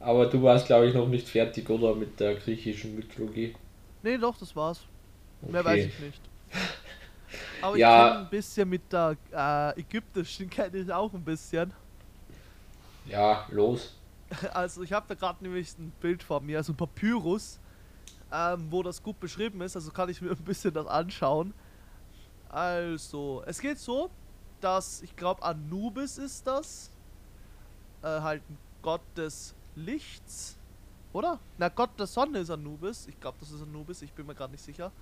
Aber 0.00 0.26
du 0.26 0.42
warst, 0.42 0.66
glaube 0.66 0.86
ich, 0.88 0.94
noch 0.94 1.08
nicht 1.08 1.28
fertig, 1.28 1.68
oder? 1.68 1.94
Mit 1.94 2.18
der 2.20 2.34
griechischen 2.34 2.94
Mythologie. 2.96 3.54
Nee, 4.02 4.16
doch, 4.18 4.36
das 4.38 4.54
war's. 4.56 4.80
Mehr 5.42 5.60
Okay. 5.60 5.68
weiß 5.68 5.84
ich 5.86 5.98
nicht. 5.98 6.20
Aber 7.62 7.74
ich 7.76 7.80
Ja. 7.80 8.08
kenne 8.08 8.20
ein 8.24 8.30
bisschen 8.30 8.68
mit 8.68 8.92
der 8.92 9.16
äh, 9.32 9.80
ägyptischen, 9.80 10.48
kenne 10.50 10.78
ich 10.78 10.92
auch 10.92 11.12
ein 11.12 11.22
bisschen. 11.24 11.72
Ja, 13.06 13.46
los. 13.50 13.96
Also 14.54 14.82
ich 14.82 14.92
habe 14.92 15.06
da 15.08 15.14
gerade 15.14 15.42
nämlich 15.42 15.76
ein 15.78 15.92
Bild 16.00 16.22
vor 16.22 16.40
mir, 16.40 16.58
also 16.58 16.72
ein 16.72 16.76
Papyrus, 16.76 17.58
ähm, 18.32 18.66
wo 18.70 18.82
das 18.82 19.02
gut 19.02 19.18
beschrieben 19.20 19.60
ist, 19.62 19.76
also 19.76 19.90
kann 19.90 20.08
ich 20.08 20.20
mir 20.20 20.30
ein 20.30 20.44
bisschen 20.44 20.72
das 20.72 20.86
anschauen. 20.86 21.52
Also, 22.48 23.42
es 23.46 23.60
geht 23.60 23.78
so, 23.78 24.10
dass, 24.60 25.02
ich 25.02 25.14
glaube 25.16 25.42
Anubis 25.42 26.18
ist 26.18 26.46
das, 26.46 26.90
äh, 28.02 28.06
halt 28.06 28.42
ein 28.48 28.58
Gott 28.82 29.02
des 29.16 29.54
Lichts, 29.74 30.56
oder? 31.12 31.38
Na, 31.58 31.68
Gott 31.68 31.90
der 31.98 32.06
Sonne 32.06 32.40
ist 32.40 32.50
Anubis, 32.50 33.06
ich 33.06 33.18
glaube 33.18 33.38
das 33.40 33.50
ist 33.50 33.62
Anubis, 33.62 34.02
ich 34.02 34.12
bin 34.12 34.26
mir 34.26 34.34
gerade 34.34 34.52
nicht 34.52 34.64
sicher. 34.64 34.92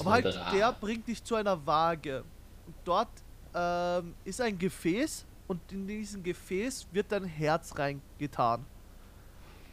Aber 0.00 0.10
halt, 0.10 0.40
der 0.52 0.72
bringt 0.72 1.06
dich 1.06 1.22
zu 1.22 1.34
einer 1.34 1.64
Waage. 1.66 2.24
Und 2.66 2.74
dort 2.84 3.08
ähm, 3.54 4.14
ist 4.24 4.40
ein 4.40 4.58
Gefäß 4.58 5.24
und 5.46 5.60
in 5.72 5.86
diesem 5.86 6.22
Gefäß 6.22 6.86
wird 6.92 7.10
dein 7.10 7.24
Herz 7.24 7.76
reingetan. 7.78 8.64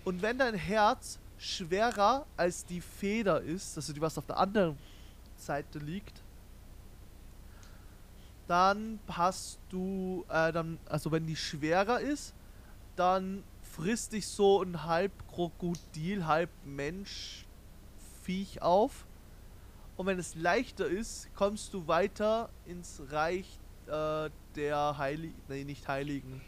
Und 0.06 0.22
wenn 0.22 0.38
dein 0.38 0.54
Herz 0.54 1.20
schwerer 1.38 2.26
als 2.38 2.66
die 2.66 2.82
Feder 2.82 3.42
ist, 3.42 3.78
also 3.78 3.94
die 3.94 4.02
was 4.02 4.18
auf 4.18 4.26
der 4.26 4.38
anderen 4.38 4.78
Seite 5.38 5.80
liegt, 5.80 6.22
dann 8.48 9.00
hast 9.08 9.60
du, 9.70 10.26
äh, 10.30 10.52
dann, 10.52 10.78
also 10.86 11.12
wenn 11.12 11.26
die 11.26 11.36
schwerer 11.36 12.00
ist, 12.00 12.34
dann 12.96 13.44
frisst 13.62 14.14
dich 14.14 14.28
so 14.28 14.62
ein 14.62 14.84
halb 14.86 15.12
Krokodil, 15.32 16.26
halb 16.26 16.50
Mensch 16.64 17.46
Viech 18.24 18.62
auf. 18.62 19.06
Und 19.98 20.08
wenn 20.08 20.20
es 20.20 20.36
leichter 20.36 20.86
ist, 20.86 21.34
kommst 21.36 21.74
du 21.74 21.88
weiter 21.88 22.50
ins 22.66 23.02
Reich 23.10 23.60
äh, 23.88 24.30
der 24.56 24.98
Heiligen, 24.98 25.36
nee, 25.48 25.64
nicht 25.64 25.88
Heiligen. 25.88 26.42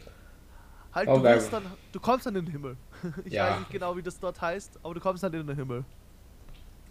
Halt, 0.94 1.08
du, 1.08 1.12
Okay. 1.12 1.22
wirst 1.24 1.52
dann, 1.52 1.64
du 1.92 2.00
kommst 2.00 2.26
dann 2.26 2.36
in 2.36 2.44
den 2.46 2.52
Himmel. 2.52 2.76
Ich 3.24 3.32
Ja. 3.32 3.50
weiß 3.50 3.58
nicht 3.60 3.70
genau, 3.70 3.96
wie 3.96 4.02
das 4.02 4.18
dort 4.18 4.40
heißt, 4.40 4.78
aber 4.82 4.94
du 4.94 5.00
kommst 5.00 5.22
dann 5.22 5.32
in 5.34 5.46
den 5.46 5.56
Himmel. 5.56 5.84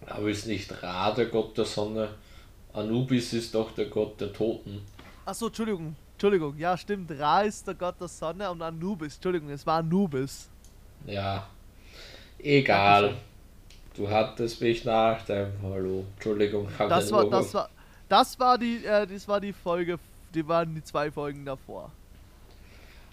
Aber 0.05 0.29
ist 0.29 0.45
nicht 0.47 0.71
Ra 0.83 1.11
der 1.11 1.25
Gott 1.25 1.57
der 1.57 1.65
Sonne? 1.65 2.09
Anubis 2.73 3.33
ist 3.33 3.55
doch 3.55 3.71
der 3.71 3.85
Gott 3.87 4.21
der 4.21 4.31
Toten. 4.31 4.81
Achso, 5.25 5.47
Entschuldigung. 5.47 5.95
Entschuldigung, 6.13 6.57
ja 6.57 6.77
stimmt. 6.77 7.11
Ra 7.11 7.41
ist 7.41 7.67
der 7.67 7.75
Gott 7.75 7.99
der 7.99 8.07
Sonne 8.07 8.49
und 8.49 8.61
Anubis. 8.61 9.15
Entschuldigung, 9.15 9.49
es 9.49 9.65
war 9.65 9.79
Anubis. 9.79 10.47
Ja. 11.05 11.47
Egal. 12.39 13.15
Du 13.95 14.07
hattest 14.09 14.61
mich 14.61 14.85
nach 14.85 15.25
deinem 15.25 15.53
Hallo. 15.63 16.05
Entschuldigung, 16.15 16.67
Das 16.77 17.11
war, 17.11 17.25
das 17.29 17.53
war, 17.53 17.69
das 18.07 18.39
war 18.39 18.57
die, 18.59 18.85
äh, 18.85 19.07
das 19.07 19.27
war 19.27 19.41
die 19.41 19.53
Folge, 19.53 19.97
die 20.33 20.47
waren 20.47 20.75
die 20.75 20.83
zwei 20.83 21.09
Folgen 21.11 21.43
davor. 21.45 21.91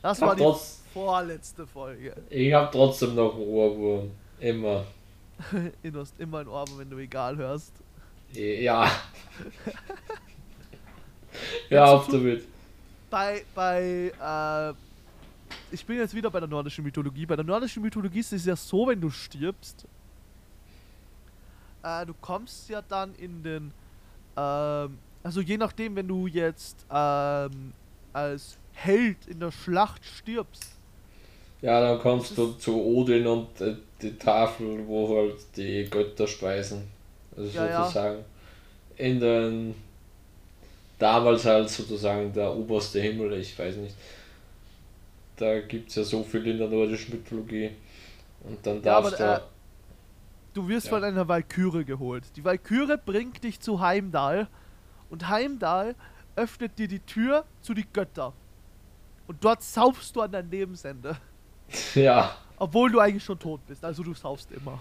Das 0.04 0.20
war 0.20 0.36
die 0.36 0.42
trotz- 0.42 0.82
vorletzte 0.92 1.66
Folge. 1.66 2.14
Ich 2.28 2.52
hab 2.52 2.70
trotzdem 2.70 3.14
noch 3.14 3.34
einen 3.36 3.42
Ohrwurm. 3.48 4.10
Immer. 4.38 4.84
Du 5.82 5.98
hast 5.98 6.20
immer 6.20 6.40
ein 6.40 6.48
Ohr, 6.48 6.66
wenn 6.76 6.90
du 6.90 6.98
egal 6.98 7.38
hörst. 7.38 7.72
Ja. 8.34 8.90
Hör 11.70 11.88
auf 11.88 12.06
damit. 12.08 12.46
Bei, 13.08 13.44
bei, 13.54 14.12
äh, 14.20 14.74
ich 15.74 15.86
bin 15.86 15.96
jetzt 15.96 16.14
wieder 16.14 16.30
bei 16.30 16.38
der 16.40 16.50
nordischen 16.50 16.84
Mythologie. 16.84 17.24
Bei 17.24 17.36
der 17.36 17.44
nordischen 17.46 17.82
Mythologie 17.82 18.20
ist 18.20 18.34
es 18.34 18.44
ja 18.44 18.56
so, 18.56 18.86
wenn 18.86 19.00
du 19.00 19.08
stirbst, 19.08 19.86
äh, 21.82 22.04
du 22.04 22.12
kommst 22.20 22.68
ja 22.68 22.82
dann 22.82 23.14
in 23.14 23.42
den, 23.42 23.72
ähm, 24.36 24.98
also 25.22 25.40
je 25.40 25.56
nachdem, 25.56 25.96
wenn 25.96 26.06
du 26.08 26.26
jetzt 26.26 26.84
ähm, 26.90 27.72
als 28.12 28.58
Held 28.74 29.26
in 29.26 29.40
der 29.40 29.52
Schlacht 29.52 30.04
stirbst, 30.04 30.78
Ja, 31.62 31.80
dann 31.80 31.98
kommst 32.00 32.36
du 32.36 32.52
zu 32.52 32.74
Odin 32.80 33.26
und 33.26 33.60
äh, 33.60 33.74
die 34.02 34.16
Tafel, 34.18 34.86
wo 34.86 35.16
halt 35.16 35.36
die 35.56 35.88
Götter 35.90 36.26
speisen. 36.26 36.82
Also 37.36 37.48
Ja, 37.52 37.66
ja. 37.66 37.96
sozusagen 37.96 38.24
in 38.96 39.20
den 39.20 39.74
damals 40.98 41.44
halt 41.44 41.68
sozusagen 41.70 42.32
der 42.32 42.54
oberste 42.54 43.00
Himmel, 43.00 43.32
ich 43.34 43.58
weiß 43.58 43.76
nicht. 43.76 43.94
Da 45.36 45.60
gibt 45.60 45.90
es 45.90 45.96
ja 45.96 46.04
so 46.04 46.22
viel 46.24 46.46
in 46.46 46.58
der 46.58 46.68
nordischen 46.68 47.14
Mythologie. 47.16 47.70
Und 48.40 48.66
dann 48.66 48.82
Ja, 48.82 48.98
darfst 48.98 49.18
aber, 49.18 49.20
du. 49.20 49.36
äh, 49.36 49.40
du 50.54 50.68
wirst 50.68 50.88
Ja. 50.88 50.90
von 50.90 51.04
einer 51.04 51.28
Walküre 51.28 51.84
geholt. 51.84 52.36
Die 52.36 52.44
Walküre 52.44 52.98
bringt 52.98 53.44
dich 53.44 53.60
zu 53.60 53.80
Heimdall 53.80 54.48
und 55.08 55.28
Heimdall 55.28 55.96
öffnet 56.36 56.78
dir 56.78 56.88
die 56.88 57.00
Tür 57.06 57.46
zu 57.60 57.74
die 57.74 57.86
Götter. 57.92 58.36
Und 59.26 59.42
dort 59.44 59.62
saufst 59.62 60.14
du 60.14 60.20
an 60.20 60.32
dein 60.32 60.50
Lebensende. 60.50 61.16
ja, 61.94 62.36
Obwohl 62.58 62.90
du 62.92 63.00
eigentlich 63.00 63.24
schon 63.24 63.38
tot 63.38 63.60
bist, 63.66 63.84
also 63.84 64.02
du 64.02 64.14
saufst 64.14 64.50
immer. 64.52 64.80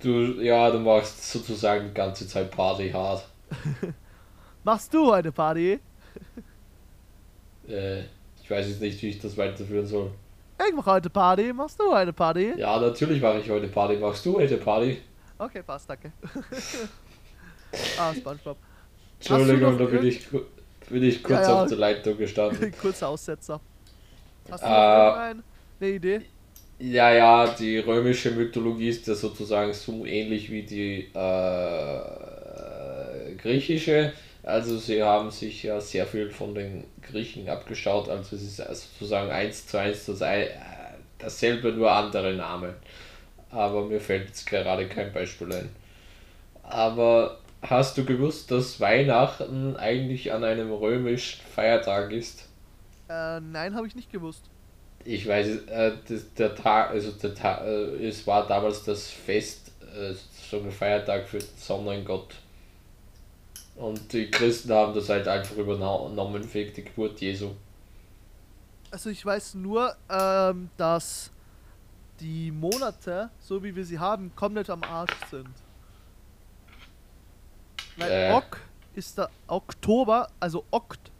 du, 0.00 0.40
ja, 0.40 0.70
du 0.70 0.78
machst 0.78 1.30
sozusagen 1.30 1.88
die 1.88 1.94
ganze 1.94 2.26
Zeit 2.26 2.50
Party 2.50 2.90
hart. 2.90 3.28
Machst 4.64 4.94
du 4.94 5.10
eine 5.10 5.32
Party? 5.32 5.80
Äh, 7.68 8.00
ich 8.42 8.48
weiß 8.50 8.68
jetzt 8.68 8.80
nicht, 8.80 9.02
wie 9.02 9.08
ich 9.08 9.18
das 9.18 9.36
weiterführen 9.36 9.86
soll. 9.86 10.10
Ich 10.68 10.74
mach 10.74 10.86
heute 10.86 11.10
Party. 11.10 11.52
Machst 11.52 11.80
du 11.80 11.90
eine 11.92 12.12
Party? 12.12 12.54
Ja, 12.56 12.78
natürlich 12.78 13.20
mache 13.20 13.40
ich 13.40 13.50
heute 13.50 13.66
Party. 13.68 13.96
Machst 13.96 14.24
du 14.24 14.36
heute 14.36 14.56
Party? 14.58 14.98
Okay, 15.38 15.62
passt, 15.62 15.90
danke. 15.90 16.12
ah, 17.98 18.14
Spongebob. 18.14 18.56
Entschuldigung, 19.18 19.76
da 19.78 19.84
bin 19.86 20.06
ich, 20.06 20.28
bin 20.92 21.04
ich 21.04 21.22
kurz 21.24 21.48
Ja, 21.48 21.64
ja. 21.64 21.64
auf 21.64 21.66
der 21.66 21.78
Leitung 21.78 22.18
gestanden. 22.18 22.70
Kurzer 22.78 23.08
Aussetzer. 23.08 23.60
Hast 24.50 24.68
du 24.68 24.76
Äh, 24.76 25.34
eine 25.80 25.90
Idee? 25.90 26.22
Ja, 26.78 27.12
ja, 27.12 27.54
die 27.54 27.78
römische 27.78 28.32
Mythologie 28.32 28.88
ist 28.88 29.06
ja 29.06 29.14
sozusagen 29.14 29.72
so 29.72 30.04
ähnlich 30.04 30.50
wie 30.50 30.64
die 30.64 31.10
äh, 31.14 32.00
griechische. 33.36 34.12
Also 34.42 34.76
sie 34.78 35.02
haben 35.02 35.30
sich 35.30 35.62
ja 35.62 35.80
sehr 35.80 36.06
viel 36.06 36.30
von 36.30 36.54
den 36.54 36.84
Griechen 37.00 37.48
abgeschaut. 37.48 38.08
Also 38.08 38.34
es 38.36 38.42
ist 38.42 38.56
sozusagen 38.58 39.30
eins 39.30 39.66
zu 39.68 39.78
eins 39.78 40.06
das, 40.06 40.20
äh, 40.22 40.48
dasselbe, 41.18 41.72
nur 41.72 41.92
andere 41.92 42.34
Namen. 42.34 42.74
Aber 43.50 43.84
mir 43.86 44.00
fällt 44.00 44.28
jetzt 44.28 44.46
gerade 44.46 44.88
kein 44.88 45.12
Beispiel 45.12 45.52
ein. 45.54 45.70
Aber 46.64 47.38
hast 47.62 47.96
du 47.96 48.04
gewusst, 48.04 48.50
dass 48.50 48.80
Weihnachten 48.80 49.76
eigentlich 49.76 50.32
an 50.32 50.44
einem 50.44 50.72
römischen 50.72 51.40
Feiertag 51.42 52.12
ist? 52.12 52.48
Äh, 53.08 53.40
nein, 53.40 53.74
habe 53.74 53.86
ich 53.86 53.94
nicht 53.94 54.10
gewusst. 54.10 54.44
Ich 55.04 55.26
weiß, 55.26 55.46
es, 55.46 55.62
äh, 55.68 55.92
das, 56.08 56.34
der 56.34 56.54
Tag, 56.54 56.90
also 56.90 57.12
der 57.12 57.34
Tag, 57.34 57.62
äh, 57.64 58.06
es 58.06 58.26
war 58.26 58.46
damals 58.46 58.84
das 58.84 59.08
Fest, 59.08 59.72
äh, 59.80 60.14
so 60.50 60.58
ein 60.58 60.70
Feiertag 60.70 61.28
für 61.28 61.38
den 61.38 61.48
Sonnengott. 61.56 62.34
Und 63.76 64.12
die 64.12 64.30
Christen 64.30 64.72
haben 64.72 64.94
das 64.94 65.08
halt 65.08 65.26
einfach 65.26 65.56
übernommen 65.56 66.54
wegen 66.54 66.74
der 66.74 66.84
Geburt 66.84 67.20
Jesu. 67.20 67.50
Also 68.90 69.08
ich 69.08 69.24
weiß 69.24 69.54
nur, 69.54 69.96
ähm, 70.10 70.68
dass 70.76 71.30
die 72.20 72.50
Monate, 72.50 73.30
so 73.40 73.64
wie 73.64 73.74
wir 73.74 73.84
sie 73.84 73.98
haben, 73.98 74.32
komplett 74.36 74.68
am 74.68 74.82
Arsch 74.82 75.16
sind. 75.30 75.48
Weil 77.96 78.10
Äh. 78.10 78.32
Ok 78.32 78.60
ist 78.94 79.16
der 79.16 79.30
Oktober, 79.46 80.28
also 80.38 80.64
Okt 80.70 81.10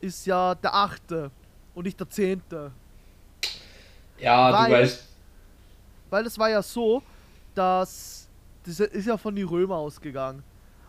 ist 0.00 0.26
ja 0.26 0.54
der 0.56 0.74
8. 0.74 1.30
und 1.74 1.84
nicht 1.84 1.98
der 2.00 2.08
10. 2.10 2.42
Ja, 4.18 4.52
Weil- 4.52 4.66
du 4.66 4.72
weißt, 4.72 5.04
Weil 6.10 6.26
es 6.26 6.38
war 6.38 6.50
ja 6.50 6.62
so, 6.62 7.02
dass 7.54 8.28
das 8.64 8.80
ist 8.80 9.06
ja 9.06 9.16
von 9.16 9.34
die 9.36 9.42
Römer 9.42 9.76
ausgegangen. 9.76 10.42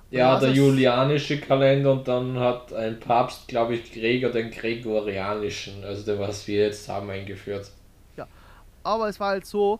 ja, 0.10 0.34
was 0.34 0.40
der 0.42 0.52
julianische 0.52 1.40
Kalender 1.40 1.92
und 1.92 2.08
dann 2.08 2.40
hat 2.40 2.74
ein 2.74 3.00
Papst, 3.00 3.48
glaube 3.48 3.76
ich, 3.76 3.92
Gregor 3.94 4.32
den 4.32 4.50
gregorianischen, 4.50 5.84
also 5.84 6.04
der, 6.04 6.18
was 6.20 6.48
wir 6.48 6.64
jetzt 6.66 6.90
haben, 6.90 7.10
eingeführt. 7.10 7.72
Aber 8.82 9.10
es 9.10 9.20
war 9.20 9.30
halt 9.32 9.46
so, 9.46 9.80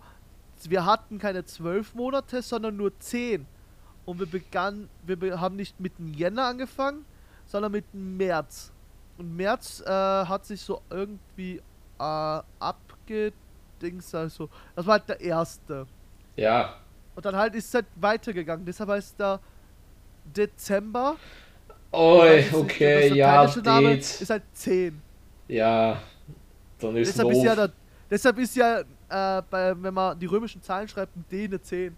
wir 0.68 0.86
hatten 0.86 1.18
keine 1.20 1.46
zwölf 1.46 1.96
Monate, 1.96 2.42
sondern 2.42 2.76
nur 2.76 3.00
zehn. 3.00 3.48
Und 4.06 4.20
wir 4.20 4.26
begannen, 4.26 4.90
wir 5.06 5.18
be 5.18 5.40
haben 5.40 5.56
nicht 5.56 5.80
mit 5.80 5.98
dem 6.00 6.14
Jänner 6.14 6.46
angefangen, 6.46 7.06
sondern 7.46 7.72
mit 7.72 7.86
dem 7.94 8.18
März. 8.18 8.72
Und 9.18 9.36
März 9.36 9.82
äh, 9.86 9.90
hat 9.90 10.46
sich 10.46 10.62
so 10.62 10.82
irgendwie 10.90 11.62
äh, 12.00 12.42
abgedings, 12.60 14.14
also 14.16 14.50
das 14.76 14.86
war 14.86 14.94
halt 14.94 15.10
der 15.10 15.20
erste. 15.22 15.86
Ja, 16.36 16.76
Und 17.16 17.26
dann 17.26 17.36
halt 17.36 17.54
ist 17.56 17.68
es 17.68 17.74
halt 17.74 17.86
weitergegangen. 17.96 18.66
Deshalb 18.66 18.90
heißt 18.90 19.20
der 19.20 19.40
Dezember. 20.26 21.16
oh, 21.92 22.22
ist- 22.24 22.54
okay, 22.54 23.14
ja, 23.14 23.46
Name 23.64 23.90
ist 24.22 24.30
halt 24.30 24.44
10. 24.54 25.02
Ja, 25.48 26.02
dann 26.80 26.96
ist 26.96 27.10
Deshalb 27.10 27.30
ist 27.32 27.38
Nov- 27.38 27.46
ja, 27.46 27.56
der, 27.56 27.72
deshalb 28.10 28.38
ist 28.38 28.56
ja 28.56 28.80
äh, 28.80 29.42
bei, 29.50 29.74
wenn 29.82 29.94
man 29.94 30.18
die 30.20 30.28
römischen 30.28 30.62
Zahlen 30.62 30.88
schreibt, 30.88 31.16
ein 31.18 31.26
D 31.32 31.46
eine 31.46 31.60
10. 31.62 31.98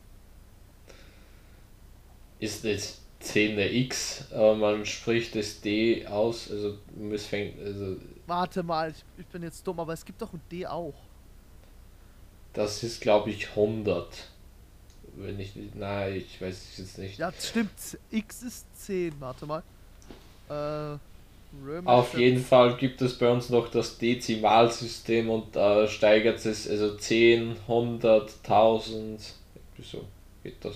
ist 2.41 2.65
jetzt 2.65 3.01
10 3.21 3.53
eine 3.53 3.71
X, 3.71 4.25
aber 4.31 4.55
man 4.55 4.85
spricht 4.85 5.35
das 5.35 5.61
D 5.61 6.05
aus, 6.07 6.51
also 6.51 6.77
es 7.13 7.27
fängt, 7.27 7.59
also 7.61 7.97
Warte 8.25 8.63
mal, 8.63 8.91
ich, 8.91 9.05
ich 9.17 9.27
bin 9.27 9.43
jetzt 9.43 9.65
dumm, 9.67 9.79
aber 9.79 9.93
es 9.93 10.03
gibt 10.05 10.21
doch 10.21 10.33
ein 10.33 10.41
D 10.51 10.65
auch. 10.65 10.95
das 12.53 12.83
ist 12.83 13.01
glaube 13.01 13.29
ich 13.31 13.49
100. 13.49 14.29
Wenn 15.15 15.39
ich 15.39 15.55
nicht, 15.55 15.75
nein, 15.75 16.15
ich 16.17 16.41
weiß 16.41 16.55
es 16.71 16.77
jetzt 16.77 16.97
nicht. 16.97 17.19
Ja, 17.19 17.31
das 17.31 17.49
stimmt. 17.49 17.71
X 18.09 18.43
ist 18.43 18.67
10. 18.75 19.19
Warte 19.19 19.45
mal. 19.45 19.63
Äh, 20.49 20.97
Auf 21.85 22.17
jeden 22.17 22.43
Fall 22.43 22.77
gibt 22.77 23.01
es 23.01 23.17
bei 23.17 23.29
uns 23.29 23.49
noch 23.49 23.69
das 23.69 23.97
Dezimalsystem 23.97 25.29
und 25.29 25.55
da 25.55 25.87
steigert 25.87 26.43
es 26.45 26.67
also 26.67 26.95
10, 26.97 27.57
100, 27.67 28.33
1000. 28.43 29.35
Wieso 29.77 30.07
geht 30.43 30.63
das? 30.65 30.75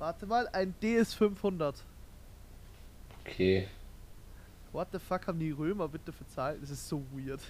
Warte 0.00 0.26
mal, 0.26 0.48
ein 0.48 0.74
D 0.82 0.96
ist 0.96 1.14
500. 1.14 1.84
Okay. 3.24 3.68
What 4.72 4.88
the 4.92 4.98
fuck 4.98 5.26
haben 5.26 5.38
die 5.38 5.52
Römer 5.52 5.88
bitte 5.88 6.12
für 6.12 6.26
Zahlen? 6.26 6.60
Das 6.60 6.70
ist 6.70 6.88
so 6.88 7.02
weird. 7.12 7.40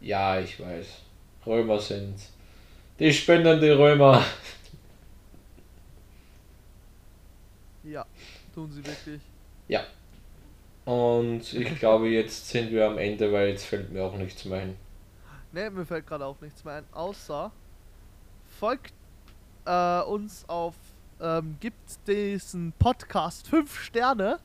Ja, 0.00 0.40
ich 0.40 0.58
weiß. 0.58 1.02
Römer 1.46 1.78
sind. 1.78 2.16
Die 2.98 3.12
spinnende 3.12 3.78
Römer. 3.78 4.24
Ja, 7.84 8.04
tun 8.54 8.70
sie 8.70 8.84
wirklich. 8.84 9.22
Und 10.88 11.52
ich 11.52 11.78
glaube, 11.78 12.08
jetzt 12.08 12.48
sind 12.48 12.70
wir 12.70 12.86
am 12.86 12.96
Ende, 12.96 13.30
weil 13.30 13.48
jetzt 13.48 13.66
fällt 13.66 13.92
mir 13.92 14.02
auch 14.02 14.16
nichts 14.16 14.46
mehr 14.46 14.62
ein. 14.62 14.76
Ne, 15.52 15.68
mir 15.68 15.84
fällt 15.84 16.06
gerade 16.06 16.24
auch 16.24 16.40
nichts 16.40 16.64
mehr 16.64 16.76
ein, 16.76 16.84
außer 16.92 17.52
folgt 18.58 18.94
äh, 19.66 20.00
uns 20.00 20.48
auf, 20.48 20.74
ähm, 21.20 21.56
gibt 21.60 22.06
diesen 22.06 22.72
Podcast 22.78 23.48
5 23.48 23.80
Sterne. 23.80 24.38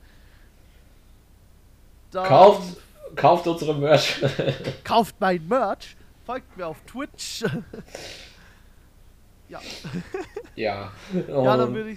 Dann 2.12 2.28
Kauft, 2.28 2.78
kauft 3.16 3.48
unsere 3.48 3.76
Merch. 3.76 4.22
kauft 4.84 5.16
mein 5.20 5.48
Merch, 5.48 5.96
folgt 6.26 6.58
mir 6.58 6.68
auf 6.68 6.82
Twitch. 6.82 7.42
ja, 9.50 9.62
ja. 10.56 10.92
ja, 11.14 11.58
dann 11.58 11.74
würde 11.74 11.92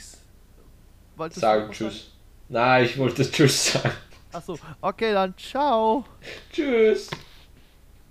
du 1.34 1.40
sagen 1.40 1.72
Tschüss. 1.72 2.12
Nein, 2.48 2.84
ich 2.84 2.96
wollte 2.98 3.28
Tschüss 3.30 3.72
sagen. 3.72 3.92
Achso, 4.32 4.58
okay, 4.80 5.12
dann 5.12 5.36
ciao. 5.36 6.04
Tschüss. 6.52 7.10